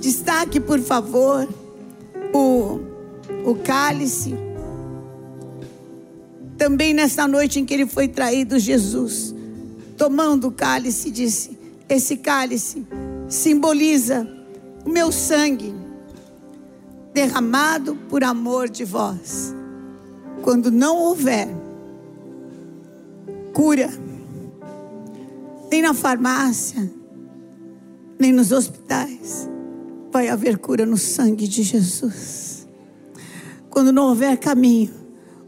Destaque, 0.00 0.58
por 0.60 0.80
favor, 0.80 1.48
o, 2.32 2.80
o 3.44 3.54
cálice. 3.64 4.34
Também 6.56 6.92
nessa 6.92 7.26
noite 7.26 7.58
em 7.58 7.64
que 7.64 7.74
ele 7.74 7.86
foi 7.86 8.08
traído, 8.08 8.58
Jesus, 8.58 9.34
tomando 9.96 10.48
o 10.48 10.52
cálice, 10.52 11.10
disse: 11.10 11.58
esse 11.88 12.16
cálice 12.16 12.86
simboliza 13.28 14.28
o 14.84 14.88
meu 14.88 15.10
sangue 15.10 15.74
derramado 17.12 17.96
por 18.08 18.22
amor 18.22 18.68
de 18.68 18.84
vós. 18.84 19.54
Quando 20.42 20.70
não 20.70 20.96
houver 20.96 21.48
cura, 23.52 23.90
nem 25.70 25.82
na 25.82 25.92
farmácia, 25.92 26.90
nem 28.18 28.32
nos 28.32 28.52
hospitais, 28.52 29.48
vai 30.10 30.28
haver 30.28 30.58
cura 30.58 30.84
no 30.86 30.96
sangue 30.96 31.46
de 31.46 31.62
Jesus. 31.62 32.66
Quando 33.68 33.92
não 33.92 34.08
houver 34.08 34.36
caminho, 34.38 34.92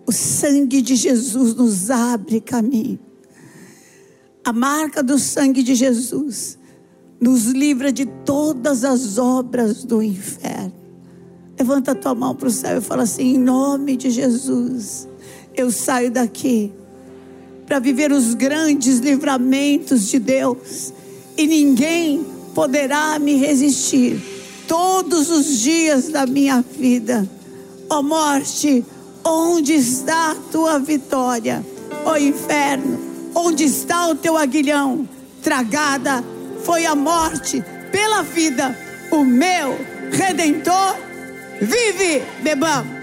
o 0.07 0.13
sangue 0.13 0.83
de 0.83 0.95
Jesus 0.95 1.55
nos 1.55 1.91
abre 1.91 2.41
caminho. 2.41 2.99
A 4.45 4.53
marca 4.53 5.03
do 5.03 5.19
sangue 5.19 5.63
de 5.63 5.75
Jesus 5.75 6.59
nos 7.21 7.47
livra 7.47 7.93
de 7.93 8.05
todas 8.05 8.85
as 8.85 9.17
obras 9.17 9.85
do 9.85 10.03
inferno. 10.03 10.82
Levanta 11.63 11.93
a 11.93 11.95
tua 11.95 12.13
mão 12.13 12.35
para 12.35 12.49
o 12.49 12.51
céu 12.51 12.79
e 12.79 12.81
fala 12.81 13.05
assim: 13.05 13.35
em 13.35 13.39
nome 13.39 13.97
de 13.97 14.11
Jesus, 14.11 15.07
eu 15.55 15.71
saio 15.71 16.11
daqui 16.11 16.73
para 17.65 17.79
viver 17.79 18.11
os 18.11 18.35
grandes 18.35 18.99
livramentos 18.99 20.09
de 20.09 20.19
Deus 20.19 20.93
e 21.39 21.47
ninguém 21.47 22.27
poderá 22.53 23.17
me 23.21 23.37
resistir 23.37 24.21
todos 24.67 25.31
os 25.31 25.61
dias 25.61 26.09
da 26.09 26.27
minha 26.27 26.63
vida. 26.63 27.31
Ó 27.89 28.01
oh 28.01 28.03
morte, 28.03 28.85
onde 29.25 29.75
está 29.75 30.33
a 30.33 30.35
tua 30.51 30.81
vitória? 30.81 31.65
Ó 32.05 32.15
oh 32.15 32.17
inferno, 32.17 32.99
Onde 33.37 33.63
está 33.63 34.09
o 34.09 34.17
teu 34.17 34.37
aguilhão? 34.37 35.09
Tragada 35.45 36.25
foi 36.65 36.87
a 36.87 36.97
morte 36.97 37.63
pela 37.93 38.23
vida. 38.23 38.77
O 39.13 39.23
meu 39.23 39.79
redentor 40.11 41.12
vive. 41.63 42.23
Bebamos. 42.43 43.03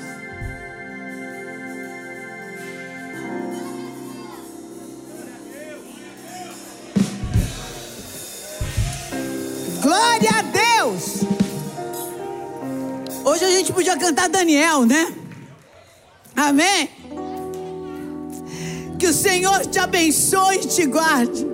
Glória 9.82 10.30
a 10.38 10.42
Deus. 10.42 11.24
Hoje 13.24 13.46
a 13.46 13.50
gente 13.50 13.72
podia 13.72 13.98
cantar 13.98 14.28
Daniel, 14.28 14.86
né? 14.86 15.14
Amém. 16.36 16.90
Que 18.98 19.08
o 19.08 19.14
Senhor 19.14 19.66
te 19.66 19.80
abençoe 19.80 20.58
e 20.58 20.68
te 20.68 20.86
guarde. 20.86 21.48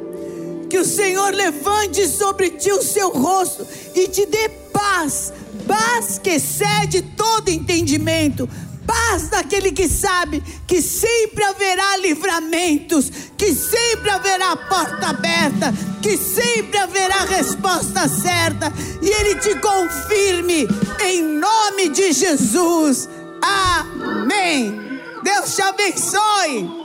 Que 0.69 0.79
o 0.79 0.85
Senhor 0.85 1.33
levante 1.33 2.07
sobre 2.07 2.49
ti 2.49 2.71
o 2.71 2.81
seu 2.81 3.09
rosto 3.11 3.65
e 3.93 4.07
te 4.07 4.25
dê 4.25 4.49
paz. 4.73 5.31
Paz 5.67 6.19
que 6.21 6.31
excede 6.31 7.01
todo 7.01 7.49
entendimento. 7.49 8.49
Paz 8.85 9.29
daquele 9.29 9.71
que 9.71 9.89
sabe 9.89 10.43
que 10.67 10.81
sempre 10.81 11.43
haverá 11.43 11.97
livramentos, 11.97 13.11
que 13.35 13.53
sempre 13.53 14.11
haverá 14.11 14.55
porta 14.55 15.07
aberta, 15.07 15.73
que 16.01 16.15
sempre 16.15 16.77
haverá 16.77 17.25
resposta 17.25 18.07
certa, 18.07 18.71
e 19.01 19.07
Ele 19.09 19.35
te 19.35 19.55
confirme, 19.55 20.67
em 21.03 21.23
nome 21.23 21.89
de 21.89 22.13
Jesus. 22.13 23.09
Amém. 23.41 24.99
Deus 25.23 25.55
te 25.55 25.61
abençoe. 25.63 26.84